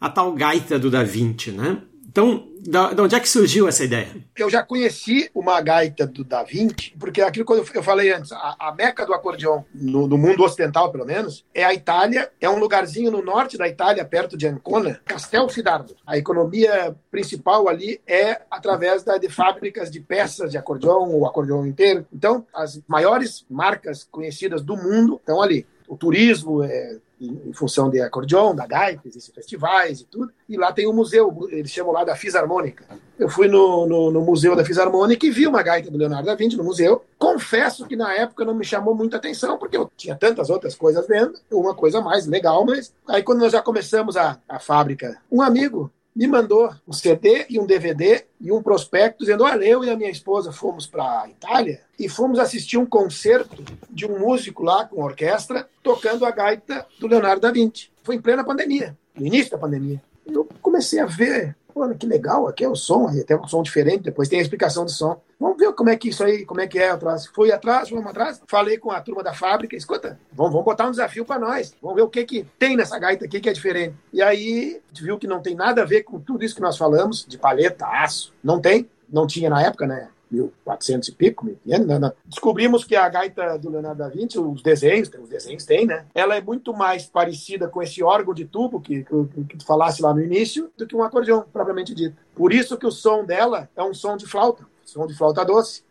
a 0.00 0.08
tal 0.08 0.32
gaita 0.32 0.78
do 0.78 0.90
Da 0.90 1.02
Vinci, 1.02 1.50
né? 1.50 1.82
Então, 2.14 2.46
da, 2.64 2.92
da, 2.92 3.02
onde 3.02 3.16
é 3.16 3.18
que 3.18 3.28
surgiu 3.28 3.66
essa 3.66 3.82
ideia? 3.82 4.06
Eu 4.36 4.48
já 4.48 4.62
conheci 4.62 5.28
uma 5.34 5.60
gaita 5.60 6.06
do 6.06 6.22
Da 6.22 6.44
Vinci, 6.44 6.94
porque 6.96 7.20
aquilo 7.20 7.44
que 7.44 7.76
eu 7.76 7.82
falei 7.82 8.12
antes, 8.12 8.30
a, 8.30 8.54
a 8.56 8.72
meca 8.72 9.04
do 9.04 9.12
acordeão, 9.12 9.64
no, 9.74 10.06
no, 10.06 10.16
mundo 10.16 10.44
ocidental 10.44 10.92
pelo 10.92 11.04
menos, 11.04 11.44
é 11.52 11.64
a 11.64 11.74
Itália, 11.74 12.30
é 12.40 12.48
um 12.48 12.60
lugarzinho 12.60 13.10
no 13.10 13.20
norte 13.20 13.58
da 13.58 13.66
Itália, 13.66 14.04
perto 14.04 14.36
de 14.36 14.46
Ancona, 14.46 15.00
Castel 15.04 15.48
Fidardo. 15.48 15.96
A 16.06 16.16
economia 16.16 16.94
principal 17.10 17.68
ali 17.68 18.00
é 18.06 18.42
através 18.48 19.02
da, 19.02 19.18
de 19.18 19.28
fábricas 19.28 19.90
de 19.90 19.98
peças 19.98 20.52
de 20.52 20.56
acordeão, 20.56 21.18
o 21.18 21.26
acordeão 21.26 21.66
inteiro. 21.66 22.06
Então, 22.12 22.46
as 22.54 22.80
maiores 22.86 23.44
marcas 23.50 24.04
conhecidas 24.08 24.62
do 24.62 24.76
mundo 24.76 25.16
estão 25.16 25.42
ali. 25.42 25.66
O 25.88 25.96
turismo 25.96 26.62
é 26.62 26.96
em, 27.20 27.52
função 27.52 27.90
de 27.90 28.00
acordeon, 28.00 28.54
da 28.54 28.66
gaita, 28.66 29.06
existem 29.06 29.34
festivais 29.34 30.00
e 30.00 30.04
tudo. 30.04 30.32
E 30.48 30.56
lá 30.56 30.72
tem 30.72 30.88
um 30.88 30.92
museu, 30.92 31.48
eles 31.50 31.70
chamam 31.70 31.92
lá 31.92 32.04
da 32.04 32.16
Fisarmônica. 32.16 32.84
Eu 33.18 33.28
fui 33.28 33.46
no, 33.46 33.86
no, 33.86 34.10
no, 34.10 34.20
Museu 34.20 34.56
da 34.56 34.64
Fisarmônica 34.64 35.24
e 35.24 35.30
vi 35.30 35.46
uma 35.46 35.62
gaita 35.62 35.90
do 35.90 35.96
Leonardo 35.96 36.26
da 36.26 36.34
Vinci 36.34 36.56
no 36.56 36.64
museu. 36.64 37.04
Confesso 37.18 37.86
que 37.86 37.94
na 37.94 38.12
época 38.12 38.44
não 38.44 38.54
me 38.54 38.64
chamou 38.64 38.94
muita 38.94 39.16
atenção, 39.16 39.56
porque 39.56 39.76
eu 39.76 39.90
tinha 39.96 40.16
tantas 40.16 40.50
outras 40.50 40.74
coisas 40.74 41.06
vendo, 41.06 41.34
uma 41.50 41.74
coisa 41.74 42.00
mais 42.00 42.26
legal, 42.26 42.64
mas 42.64 42.92
aí 43.08 43.22
quando 43.22 43.40
nós 43.40 43.52
já 43.52 43.62
começamos 43.62 44.16
a, 44.16 44.38
a 44.48 44.58
fábrica, 44.58 45.16
um 45.30 45.40
amigo 45.40 45.90
me 46.14 46.26
mandou 46.26 46.72
um 46.86 46.92
CD 46.92 47.46
e 47.48 47.58
um 47.58 47.66
DVD 47.66 48.24
e 48.40 48.52
um 48.52 48.62
prospecto 48.62 49.20
dizendo: 49.20 49.44
Olha, 49.44 49.64
eu 49.64 49.84
e 49.84 49.90
a 49.90 49.96
minha 49.96 50.10
esposa 50.10 50.52
fomos 50.52 50.86
para 50.86 51.22
a 51.22 51.28
Itália 51.28 51.80
e 51.98 52.08
fomos 52.08 52.38
assistir 52.38 52.78
um 52.78 52.86
concerto 52.86 53.64
de 53.90 54.06
um 54.06 54.18
músico 54.18 54.62
lá 54.62 54.84
com 54.84 55.02
orquestra 55.02 55.68
tocando 55.82 56.24
a 56.24 56.30
gaita 56.30 56.86
do 57.00 57.06
Leonardo 57.06 57.40
da 57.40 57.50
Vinci. 57.50 57.90
Foi 58.02 58.14
em 58.16 58.20
plena 58.20 58.44
pandemia, 58.44 58.96
no 59.14 59.26
início 59.26 59.50
da 59.50 59.58
pandemia. 59.58 60.02
Eu 60.26 60.48
comecei 60.62 61.00
a 61.00 61.06
ver 61.06 61.56
Olha 61.74 61.94
que 61.94 62.06
legal, 62.06 62.46
aqui 62.46 62.64
é 62.64 62.68
o 62.68 62.76
som, 62.76 63.08
até 63.08 63.36
um 63.36 63.48
som 63.48 63.60
diferente, 63.60 64.04
depois 64.04 64.28
tem 64.28 64.38
a 64.38 64.42
explicação 64.42 64.84
do 64.84 64.90
som. 64.90 65.20
Vamos 65.44 65.58
ver 65.58 65.74
como 65.74 65.90
é 65.90 65.96
que 65.96 66.08
isso 66.08 66.24
aí, 66.24 66.46
como 66.46 66.62
é 66.62 66.66
que 66.66 66.78
é 66.78 66.88
atrás. 66.88 67.26
Fui 67.26 67.52
atrás, 67.52 67.90
fomos 67.90 68.06
atrás, 68.06 68.40
falei 68.48 68.78
com 68.78 68.90
a 68.90 68.98
turma 69.02 69.22
da 69.22 69.34
fábrica, 69.34 69.76
escuta, 69.76 70.18
vamos, 70.32 70.52
vamos 70.52 70.64
botar 70.64 70.86
um 70.86 70.90
desafio 70.90 71.22
para 71.22 71.38
nós, 71.38 71.76
vamos 71.82 71.96
ver 71.96 72.00
o 72.00 72.08
que, 72.08 72.24
que 72.24 72.46
tem 72.58 72.74
nessa 72.74 72.98
gaita 72.98 73.26
aqui 73.26 73.38
que 73.42 73.50
é 73.50 73.52
diferente. 73.52 73.94
E 74.10 74.22
aí, 74.22 74.80
a 74.82 74.88
gente 74.88 75.04
viu 75.04 75.18
que 75.18 75.26
não 75.26 75.42
tem 75.42 75.54
nada 75.54 75.82
a 75.82 75.84
ver 75.84 76.02
com 76.02 76.18
tudo 76.18 76.46
isso 76.46 76.54
que 76.54 76.62
nós 76.62 76.78
falamos, 76.78 77.26
de 77.28 77.36
paleta, 77.36 77.86
aço, 77.86 78.32
não 78.42 78.58
tem, 78.58 78.88
não 79.06 79.26
tinha 79.26 79.50
na 79.50 79.60
época, 79.60 79.86
né? 79.86 80.08
1400 80.30 81.10
e 81.10 81.12
pico, 81.12 81.44
1500, 81.44 81.86
né, 81.86 81.98
né? 81.98 82.12
descobrimos 82.24 82.82
que 82.82 82.96
a 82.96 83.06
gaita 83.06 83.58
do 83.58 83.68
Leonardo 83.68 83.98
da 83.98 84.08
Vinci, 84.08 84.38
os 84.38 84.62
desenhos, 84.62 85.10
os 85.22 85.28
desenhos 85.28 85.66
tem, 85.66 85.84
né? 85.84 86.06
Ela 86.14 86.36
é 86.36 86.40
muito 86.40 86.72
mais 86.72 87.04
parecida 87.04 87.68
com 87.68 87.82
esse 87.82 88.02
órgão 88.02 88.32
de 88.32 88.46
tubo 88.46 88.80
que, 88.80 89.04
que, 89.04 89.44
que 89.44 89.58
tu 89.58 89.66
falasse 89.66 90.00
lá 90.00 90.14
no 90.14 90.22
início 90.22 90.72
do 90.74 90.86
que 90.86 90.96
um 90.96 91.02
acordeão, 91.02 91.44
propriamente 91.52 91.94
dito. 91.94 92.16
Por 92.34 92.50
isso 92.50 92.78
que 92.78 92.86
o 92.86 92.90
som 92.90 93.24
dela 93.26 93.68
é 93.76 93.82
um 93.82 93.92
som 93.92 94.16
de 94.16 94.26
flauta, 94.26 94.64
som 94.94 95.08
de 95.08 95.14
flauta 95.14 95.44
doce. 95.44 95.82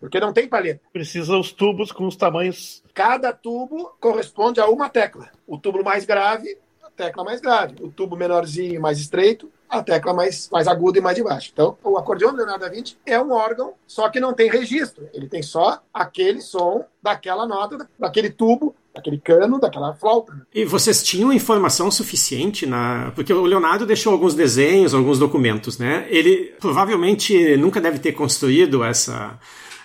porque 0.00 0.18
não 0.18 0.32
tem 0.32 0.48
palheta. 0.48 0.80
Precisa 0.92 1.36
os 1.36 1.52
tubos 1.52 1.92
com 1.92 2.04
os 2.04 2.16
tamanhos. 2.16 2.82
Cada 2.92 3.32
tubo 3.32 3.92
corresponde 4.00 4.60
a 4.60 4.66
uma 4.66 4.88
tecla. 4.88 5.30
O 5.46 5.56
tubo 5.56 5.84
mais 5.84 6.04
grave, 6.04 6.58
a 6.82 6.90
tecla 6.90 7.22
mais 7.22 7.40
grave. 7.40 7.76
O 7.80 7.92
tubo 7.92 8.16
menorzinho, 8.16 8.80
mais 8.80 8.98
estreito, 8.98 9.48
a 9.70 9.82
tecla 9.82 10.12
mais, 10.12 10.48
mais 10.50 10.66
aguda 10.66 10.98
e 10.98 11.00
mais 11.00 11.16
de 11.16 11.22
baixo. 11.22 11.50
Então, 11.52 11.78
o 11.84 11.96
acordeão 11.96 12.32
do 12.32 12.38
Leonardo 12.38 12.64
da 12.64 12.70
Vinci 12.70 12.96
é 13.06 13.20
um 13.20 13.30
órgão, 13.30 13.74
só 13.86 14.08
que 14.08 14.18
não 14.18 14.34
tem 14.34 14.50
registro. 14.50 15.08
Ele 15.14 15.28
tem 15.28 15.42
só 15.42 15.80
aquele 15.94 16.40
som 16.40 16.84
daquela 17.02 17.46
nota, 17.46 17.88
daquele 17.98 18.30
tubo, 18.30 18.74
daquele 18.94 19.18
cano, 19.18 19.60
daquela 19.60 19.94
flauta. 19.94 20.46
E 20.52 20.64
vocês 20.64 21.02
tinham 21.02 21.32
informação 21.32 21.90
suficiente 21.90 22.66
na. 22.66 23.12
Porque 23.14 23.32
o 23.32 23.44
Leonardo 23.44 23.86
deixou 23.86 24.12
alguns 24.12 24.34
desenhos, 24.34 24.92
alguns 24.92 25.18
documentos, 25.18 25.78
né? 25.78 26.06
Ele 26.10 26.52
provavelmente 26.58 27.56
nunca 27.56 27.80
deve 27.80 27.98
ter 27.98 28.12
construído 28.12 28.82
essa 28.82 29.38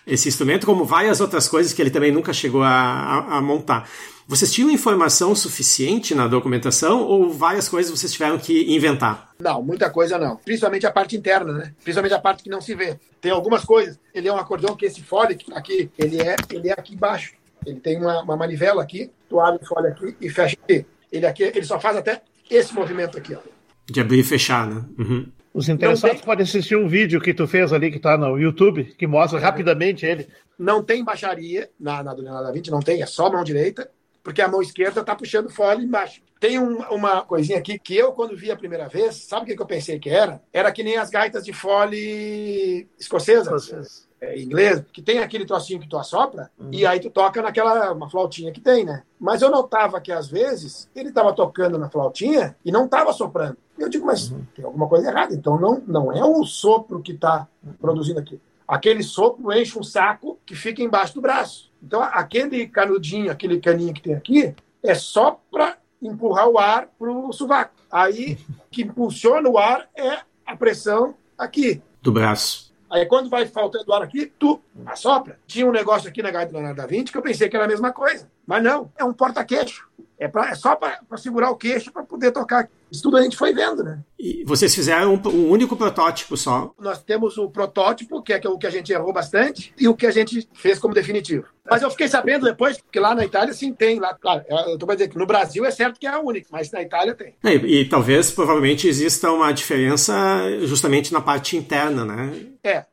esse 0.05 0.27
instrumento, 0.27 0.67
como 0.67 0.85
várias 0.85 1.19
outras 1.19 1.47
coisas 1.47 1.73
que 1.73 1.81
ele 1.81 1.89
também 1.89 2.11
nunca 2.11 2.31
chegou 2.31 2.61
a, 2.61 2.69
a, 2.69 3.37
a 3.37 3.41
montar. 3.41 3.89
Vocês 4.27 4.51
tinham 4.51 4.71
informação 4.71 5.35
suficiente 5.35 6.15
na 6.15 6.27
documentação 6.27 7.03
ou 7.03 7.31
várias 7.31 7.69
coisas 7.69 7.91
vocês 7.91 8.11
tiveram 8.11 8.39
que 8.39 8.73
inventar? 8.73 9.29
Não, 9.39 9.61
muita 9.61 9.87
coisa 9.91 10.17
não. 10.17 10.35
Principalmente 10.37 10.87
a 10.87 10.91
parte 10.91 11.15
interna, 11.15 11.53
né? 11.53 11.73
Principalmente 11.83 12.13
a 12.13 12.19
parte 12.19 12.41
que 12.41 12.49
não 12.49 12.59
se 12.59 12.73
vê. 12.73 12.99
Tem 13.21 13.31
algumas 13.31 13.63
coisas. 13.63 13.99
Ele 14.13 14.27
é 14.27 14.33
um 14.33 14.37
acordeão 14.37 14.75
que 14.75 14.85
esse 14.87 15.03
fole 15.03 15.37
aqui, 15.53 15.91
ele 15.95 16.19
é, 16.19 16.35
ele 16.51 16.69
é 16.69 16.73
aqui 16.73 16.95
embaixo. 16.95 17.33
Ele 17.63 17.79
tem 17.79 17.97
uma, 17.97 18.23
uma 18.23 18.35
manivela 18.35 18.81
aqui, 18.81 19.11
tu 19.29 19.39
abre 19.39 19.63
o 19.63 19.67
fole 19.67 19.87
aqui 19.87 20.15
e 20.19 20.29
fecha 20.29 20.57
aqui. 20.63 20.85
Ele 21.11 21.27
aqui, 21.27 21.43
ele 21.43 21.63
só 21.63 21.79
faz 21.79 21.95
até 21.95 22.21
esse 22.49 22.73
movimento 22.73 23.17
aqui, 23.19 23.35
ó. 23.35 23.39
De 23.85 24.01
abrir 24.01 24.19
e 24.19 24.23
fechar, 24.23 24.67
né? 24.67 24.83
Uhum. 24.97 25.27
Os 25.53 25.69
interessados 25.69 26.17
tem... 26.17 26.25
podem 26.25 26.43
assistir 26.43 26.75
um 26.75 26.87
vídeo 26.87 27.21
que 27.21 27.33
tu 27.33 27.47
fez 27.47 27.71
ali, 27.71 27.91
que 27.91 27.97
está 27.97 28.17
no 28.17 28.37
YouTube, 28.39 28.85
que 28.97 29.05
mostra 29.05 29.39
rapidamente 29.39 30.05
ele. 30.05 30.27
Não 30.57 30.83
tem 30.83 31.03
baixaria 31.03 31.69
na, 31.79 32.01
na 32.03 32.13
do 32.13 32.23
Leonardo 32.23 32.47
da 32.47 32.51
Vinci, 32.51 32.71
não 32.71 32.81
tem, 32.81 33.01
é 33.01 33.05
só 33.05 33.31
mão 33.31 33.43
direita, 33.43 33.89
porque 34.25 34.41
a 34.41 34.47
mão 34.47 34.59
esquerda 34.59 35.01
está 35.01 35.15
puxando 35.15 35.51
fora 35.51 35.79
embaixo. 35.79 36.19
Tem 36.39 36.59
um, 36.59 36.79
uma 36.89 37.21
coisinha 37.21 37.59
aqui 37.59 37.77
que 37.77 37.95
eu, 37.95 38.11
quando 38.11 38.35
vi 38.35 38.49
a 38.49 38.57
primeira 38.57 38.89
vez, 38.89 39.17
sabe 39.17 39.43
o 39.43 39.55
que, 39.55 39.61
eu 39.61 39.67
pensei 39.67 39.99
que 39.99 40.09
era? 40.09 40.41
Era 40.51 40.71
que 40.71 40.83
nem 40.83 40.97
as 40.97 41.11
gaitas 41.11 41.45
de 41.45 41.53
fole 41.53 42.87
escocesa. 42.97 43.55
Escocesa 43.55 44.05
é, 44.19 44.41
inglês, 44.41 44.83
que 44.91 45.01
tem 45.01 45.19
aquele 45.19 45.45
trocinho 45.45 45.79
que 45.79 45.87
tu 45.87 45.97
assopra, 45.97 46.49
uhum. 46.57 46.69
e 46.71 46.85
aí 46.87 46.99
tu 46.99 47.11
toca 47.11 47.39
naquela 47.39 47.91
uma 47.91 48.09
flautinha 48.09 48.51
que 48.51 48.59
tem, 48.59 48.83
né? 48.83 49.03
Mas 49.19 49.43
eu 49.43 49.51
notava 49.51 50.01
que 50.01 50.11
às 50.11 50.27
vezes 50.27 50.89
ele 50.95 51.09
estava 51.09 51.31
tocando 51.31 51.77
na 51.77 51.89
flautinha 51.89 52.55
e 52.65 52.71
não 52.71 52.85
estava 52.85 53.13
soprando. 53.13 53.57
Eu 53.77 53.89
digo, 53.89 54.07
mas 54.07 54.31
uhum. 54.31 54.43
tem 54.55 54.65
alguma 54.65 54.87
coisa 54.87 55.07
errada. 55.07 55.35
Então 55.35 55.59
não, 55.59 55.83
não 55.85 56.11
é 56.11 56.25
o 56.25 56.43
sopro 56.45 57.01
que 57.01 57.11
está 57.11 57.47
produzindo 57.79 58.19
aqui. 58.19 58.39
Aquele 58.67 59.03
sopro 59.03 59.53
enche 59.53 59.77
um 59.77 59.83
saco 59.83 60.39
que 60.45 60.55
fica 60.55 60.81
embaixo 60.81 61.13
do 61.13 61.21
braço. 61.21 61.71
Então 61.85 62.01
aquele 62.01 62.67
canudinho, 62.67 63.31
aquele 63.31 63.59
caninho 63.59 63.93
que 63.93 64.01
tem 64.01 64.15
aqui, 64.15 64.55
é 64.83 64.95
só 64.95 65.39
para 65.51 65.77
empurrar 66.01 66.47
o 66.47 66.57
ar 66.57 66.87
para 66.97 67.11
o 67.11 67.31
sovaco. 67.31 67.73
Aí, 67.91 68.37
que 68.71 68.81
impulsiona 68.81 69.47
o 69.47 69.57
ar 69.57 69.87
é 69.95 70.19
a 70.45 70.55
pressão 70.55 71.15
aqui. 71.37 71.81
Do 72.01 72.11
braço. 72.11 72.73
Aí 72.89 73.05
quando 73.05 73.29
vai 73.29 73.45
faltando 73.45 73.93
ar 73.93 74.01
aqui, 74.01 74.25
tu 74.25 74.59
assopra. 74.85 75.39
Tinha 75.45 75.67
um 75.67 75.71
negócio 75.71 76.09
aqui 76.09 76.21
na 76.21 76.31
gaita 76.31 76.73
da 76.73 76.85
Vinci 76.85 77.11
que 77.11 77.17
eu 77.17 77.21
pensei 77.21 77.49
que 77.49 77.55
era 77.55 77.65
a 77.65 77.67
mesma 77.67 77.91
coisa. 77.91 78.29
Mas 78.45 78.63
não, 78.63 78.91
é 78.97 79.03
um 79.03 79.13
porta-queixo. 79.13 79.87
É, 80.17 80.27
pra, 80.27 80.49
é 80.49 80.55
só 80.55 80.75
para 80.75 80.99
segurar 81.17 81.51
o 81.51 81.55
queixo 81.55 81.91
para 81.91 82.03
poder 82.03 82.31
tocar. 82.31 82.69
Isso 82.95 83.03
tudo 83.03 83.17
a 83.17 83.21
gente 83.21 83.35
foi 83.35 83.53
vendo, 83.53 83.83
né? 83.83 83.99
E 84.17 84.43
vocês 84.45 84.73
fizeram 84.73 85.13
um, 85.13 85.29
um, 85.29 85.49
único 85.49 85.75
protótipo 85.75 86.37
só? 86.37 86.73
Nós 86.79 87.03
temos 87.03 87.37
o 87.37 87.49
protótipo, 87.49 88.21
que 88.21 88.31
é 88.31 88.41
o 88.45 88.57
que 88.57 88.65
a 88.65 88.69
gente 88.69 88.93
errou 88.93 89.11
bastante, 89.11 89.73
e 89.77 89.87
o 89.87 89.93
que 89.93 90.07
a 90.07 90.11
gente 90.11 90.47
fez 90.53 90.79
como 90.79 90.93
definitivo. 90.93 91.45
Mas 91.69 91.81
eu 91.81 91.91
fiquei 91.91 92.07
sabendo 92.07 92.45
depois, 92.45 92.81
que 92.89 92.99
lá 92.99 93.13
na 93.13 93.25
Itália 93.25 93.53
sim 93.53 93.73
tem. 93.73 93.99
Lá, 93.99 94.13
claro, 94.13 94.45
eu 94.49 94.73
estou 94.73 94.87
para 94.87 94.95
dizer 94.95 95.09
que 95.09 95.17
no 95.17 95.25
Brasil 95.25 95.65
é 95.65 95.71
certo 95.71 95.99
que 95.99 96.07
é 96.07 96.11
a 96.11 96.19
única, 96.19 96.47
mas 96.49 96.71
na 96.71 96.81
Itália 96.81 97.13
tem. 97.13 97.35
É, 97.43 97.55
e, 97.55 97.81
e 97.81 97.89
talvez, 97.89 98.31
provavelmente, 98.31 98.87
exista 98.87 99.29
uma 99.29 99.51
diferença 99.51 100.15
justamente 100.61 101.11
na 101.11 101.19
parte 101.19 101.57
interna, 101.57 102.05
né? 102.05 102.33
É, 102.63 102.85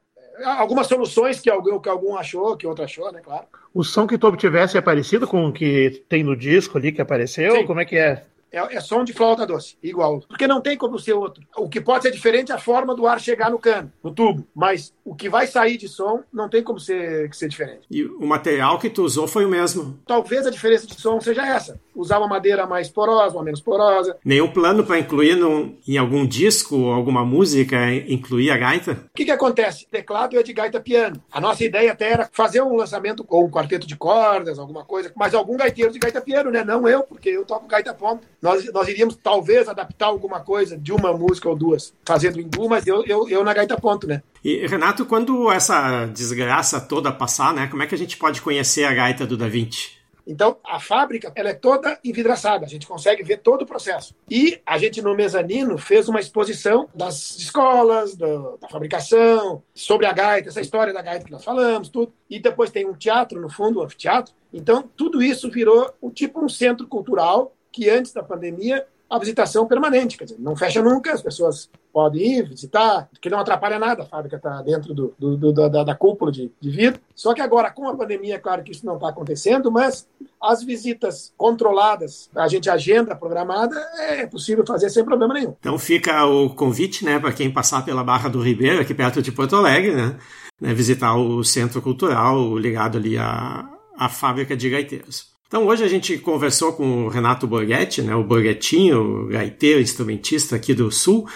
algumas 0.44 0.86
soluções 0.86 1.40
que 1.40 1.50
algum, 1.50 1.78
que 1.78 1.88
algum 1.88 2.16
achou, 2.16 2.56
que 2.56 2.66
outro 2.66 2.84
achou, 2.84 3.12
né, 3.12 3.20
claro. 3.22 3.44
O 3.72 3.82
som 3.82 4.06
que 4.06 4.18
tu 4.18 4.26
obtivesse 4.26 4.76
é 4.76 4.80
parecido 4.80 5.26
com 5.26 5.46
o 5.46 5.52
que 5.52 6.02
tem 6.08 6.22
no 6.22 6.36
disco 6.36 6.76
ali 6.76 6.92
que 6.92 7.00
apareceu? 7.00 7.56
Sim. 7.56 7.66
Como 7.66 7.80
é 7.80 7.84
que 7.84 7.96
é? 7.96 8.24
É, 8.52 8.76
é 8.76 8.80
som 8.80 9.02
de 9.02 9.12
flauta 9.12 9.46
doce, 9.46 9.76
igual. 9.82 10.20
Porque 10.28 10.46
não 10.46 10.60
tem 10.60 10.76
como 10.76 10.98
ser 10.98 11.14
outro. 11.14 11.42
O 11.56 11.68
que 11.68 11.80
pode 11.80 12.02
ser 12.02 12.10
diferente 12.10 12.52
é 12.52 12.54
a 12.54 12.58
forma 12.58 12.94
do 12.94 13.06
ar 13.06 13.18
chegar 13.18 13.50
no 13.50 13.58
cano, 13.58 13.90
no 14.02 14.12
tubo. 14.12 14.46
Mas 14.54 14.92
o 15.04 15.14
que 15.14 15.28
vai 15.28 15.46
sair 15.46 15.78
de 15.78 15.88
som 15.88 16.22
não 16.32 16.48
tem 16.48 16.62
como 16.62 16.78
ser, 16.78 17.32
ser 17.34 17.48
diferente. 17.48 17.86
E 17.90 18.04
o 18.04 18.26
material 18.26 18.78
que 18.78 18.90
tu 18.90 19.02
usou 19.02 19.26
foi 19.26 19.44
o 19.44 19.48
mesmo? 19.48 19.98
Talvez 20.06 20.46
a 20.46 20.50
diferença 20.50 20.86
de 20.86 21.00
som 21.00 21.20
seja 21.20 21.46
essa. 21.46 21.80
Usar 21.94 22.18
uma 22.18 22.28
madeira 22.28 22.66
mais 22.66 22.88
porosa, 22.88 23.36
uma 23.36 23.44
menos 23.44 23.60
porosa. 23.60 24.16
Nenhum 24.24 24.48
plano 24.48 24.84
para 24.84 24.98
incluir 24.98 25.36
no, 25.36 25.76
em 25.86 25.96
algum 25.96 26.26
disco 26.26 26.76
ou 26.76 26.92
alguma 26.92 27.24
música, 27.24 27.76
incluir 28.08 28.50
a 28.50 28.56
gaita? 28.56 28.92
O 28.92 29.14
que, 29.14 29.24
que 29.24 29.30
acontece? 29.30 29.86
Teclado 29.90 30.38
é 30.38 30.42
de 30.42 30.52
gaita 30.52 30.80
piano. 30.80 31.22
A 31.30 31.40
nossa 31.40 31.64
ideia 31.64 31.92
até 31.92 32.10
era 32.10 32.28
fazer 32.32 32.62
um 32.62 32.76
lançamento 32.76 33.24
com 33.24 33.44
um 33.44 33.50
quarteto 33.50 33.86
de 33.86 33.96
cordas, 33.96 34.58
alguma 34.58 34.84
coisa, 34.84 35.12
mas 35.14 35.34
algum 35.34 35.56
gaiteiro 35.56 35.92
de 35.92 35.98
gaita 35.98 36.20
piano, 36.20 36.50
né? 36.50 36.64
Não 36.64 36.88
eu, 36.88 37.02
porque 37.02 37.28
eu 37.28 37.44
toco 37.44 37.66
gaita 37.66 37.92
ponta 37.92 38.32
nós, 38.42 38.70
nós 38.72 38.88
iríamos 38.88 39.16
talvez 39.22 39.68
adaptar 39.68 40.06
alguma 40.06 40.40
coisa 40.40 40.76
de 40.76 40.92
uma 40.92 41.12
música 41.12 41.48
ou 41.48 41.56
duas, 41.56 41.94
fazendo 42.04 42.40
em 42.40 42.48
duas, 42.48 42.68
mas 42.68 42.86
eu, 42.86 43.04
eu, 43.06 43.28
eu 43.28 43.44
na 43.44 43.54
gaita 43.54 43.76
ponto, 43.76 44.06
né? 44.06 44.22
E, 44.44 44.66
Renato, 44.66 45.06
quando 45.06 45.50
essa 45.50 46.06
desgraça 46.06 46.80
toda 46.80 47.12
passar, 47.12 47.54
né, 47.54 47.68
como 47.68 47.82
é 47.82 47.86
que 47.86 47.94
a 47.94 47.98
gente 47.98 48.16
pode 48.16 48.42
conhecer 48.42 48.84
a 48.84 48.92
gaita 48.92 49.24
do 49.24 49.36
Da 49.36 49.46
Vinci? 49.46 50.01
Então, 50.26 50.56
a 50.64 50.78
fábrica 50.78 51.32
ela 51.34 51.50
é 51.50 51.54
toda 51.54 51.98
envidraçada, 52.04 52.64
a 52.64 52.68
gente 52.68 52.86
consegue 52.86 53.22
ver 53.22 53.38
todo 53.38 53.62
o 53.62 53.66
processo. 53.66 54.14
E 54.30 54.60
a 54.64 54.78
gente, 54.78 55.02
no 55.02 55.14
mezanino, 55.14 55.76
fez 55.78 56.08
uma 56.08 56.20
exposição 56.20 56.88
das 56.94 57.36
escolas, 57.36 58.16
do, 58.16 58.58
da 58.58 58.68
fabricação, 58.68 59.62
sobre 59.74 60.06
a 60.06 60.12
gaita, 60.12 60.48
essa 60.48 60.60
história 60.60 60.92
da 60.92 61.02
gaita 61.02 61.24
que 61.24 61.32
nós 61.32 61.44
falamos, 61.44 61.88
tudo. 61.88 62.12
E 62.28 62.38
depois 62.38 62.70
tem 62.70 62.86
um 62.86 62.94
teatro 62.94 63.40
no 63.40 63.50
fundo, 63.50 63.80
um 63.80 63.82
anfiteatro. 63.82 64.34
Então, 64.52 64.88
tudo 64.96 65.22
isso 65.22 65.50
virou 65.50 65.92
um 66.02 66.10
tipo 66.10 66.44
um 66.44 66.48
centro 66.48 66.86
cultural 66.86 67.54
que 67.72 67.88
antes 67.88 68.12
da 68.12 68.22
pandemia 68.22 68.86
a 69.12 69.18
visitação 69.18 69.66
permanente, 69.66 70.16
quer 70.16 70.24
dizer, 70.24 70.38
não 70.38 70.56
fecha 70.56 70.80
nunca, 70.82 71.12
as 71.12 71.20
pessoas 71.20 71.68
podem 71.92 72.38
ir 72.38 72.48
visitar, 72.48 73.10
que 73.20 73.28
não 73.28 73.38
atrapalha 73.38 73.78
nada, 73.78 74.04
a 74.04 74.06
fábrica 74.06 74.36
está 74.36 74.62
dentro 74.62 74.94
do, 74.94 75.14
do, 75.18 75.36
do, 75.36 75.52
da, 75.52 75.84
da, 75.84 75.94
cúpula 75.94 76.32
de, 76.32 76.50
de 76.58 76.70
vidro. 76.70 76.98
Só 77.14 77.34
que 77.34 77.42
agora, 77.42 77.70
com 77.70 77.86
a 77.86 77.94
pandemia, 77.94 78.36
é 78.36 78.38
claro 78.38 78.62
que 78.62 78.72
isso 78.72 78.86
não 78.86 78.94
está 78.94 79.10
acontecendo, 79.10 79.70
mas 79.70 80.08
as 80.40 80.62
visitas 80.62 81.30
controladas, 81.36 82.30
a 82.34 82.48
gente 82.48 82.70
agenda 82.70 83.14
programada, 83.14 83.78
é 83.98 84.26
possível 84.26 84.64
fazer 84.66 84.88
sem 84.88 85.04
problema 85.04 85.34
nenhum. 85.34 85.54
Então 85.60 85.78
fica 85.78 86.24
o 86.24 86.48
convite, 86.48 87.04
né, 87.04 87.18
para 87.18 87.32
quem 87.32 87.52
passar 87.52 87.84
pela 87.84 88.02
Barra 88.02 88.30
do 88.30 88.40
Ribeiro, 88.40 88.80
aqui 88.80 88.94
perto 88.94 89.20
de 89.20 89.30
Porto 89.30 89.56
Alegre, 89.56 89.94
né, 89.94 90.16
né 90.58 90.72
visitar 90.72 91.14
o 91.16 91.44
Centro 91.44 91.82
Cultural 91.82 92.56
ligado 92.56 92.96
ali 92.96 93.18
à, 93.18 93.68
à 93.94 94.08
fábrica 94.08 94.56
de 94.56 94.70
gaiteiros. 94.70 95.31
Então 95.52 95.66
hoje 95.66 95.84
a 95.84 95.86
gente 95.86 96.16
conversou 96.16 96.72
com 96.72 97.04
o 97.04 97.08
Renato 97.08 97.46
Borghetti, 97.46 98.00
né, 98.00 98.16
o 98.16 98.24
Borghettinho, 98.24 99.26
gaiteiro, 99.26 99.82
instrumentista 99.82 100.56
aqui 100.56 100.72
do 100.72 100.90
Sul, 100.90 101.28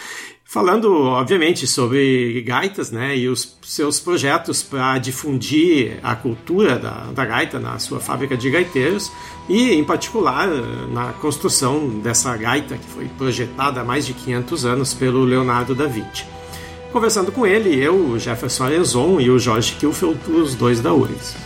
falando 0.42 0.90
obviamente 0.90 1.66
sobre 1.66 2.40
gaitas 2.40 2.90
né, 2.90 3.14
e 3.14 3.28
os 3.28 3.58
seus 3.62 4.00
projetos 4.00 4.62
para 4.62 4.96
difundir 4.96 5.98
a 6.02 6.16
cultura 6.16 6.78
da, 6.78 7.12
da 7.12 7.26
gaita 7.26 7.58
na 7.58 7.78
sua 7.78 8.00
fábrica 8.00 8.38
de 8.38 8.48
gaiteiros 8.48 9.12
e 9.50 9.74
em 9.74 9.84
particular 9.84 10.48
na 10.90 11.12
construção 11.12 11.86
dessa 11.98 12.34
gaita 12.38 12.78
que 12.78 12.86
foi 12.86 13.04
projetada 13.18 13.82
há 13.82 13.84
mais 13.84 14.06
de 14.06 14.14
500 14.14 14.64
anos 14.64 14.94
pelo 14.94 15.24
Leonardo 15.24 15.74
da 15.74 15.84
Vinci. 15.84 16.24
Conversando 16.90 17.30
com 17.30 17.46
ele, 17.46 17.78
eu, 17.78 18.18
Jefferson 18.18 18.64
Arezon 18.64 19.20
e 19.20 19.28
o 19.28 19.38
Jorge 19.38 19.74
Kilfeld, 19.74 20.18
os 20.30 20.54
dois 20.54 20.80
da 20.80 20.94
URGS. 20.94 21.45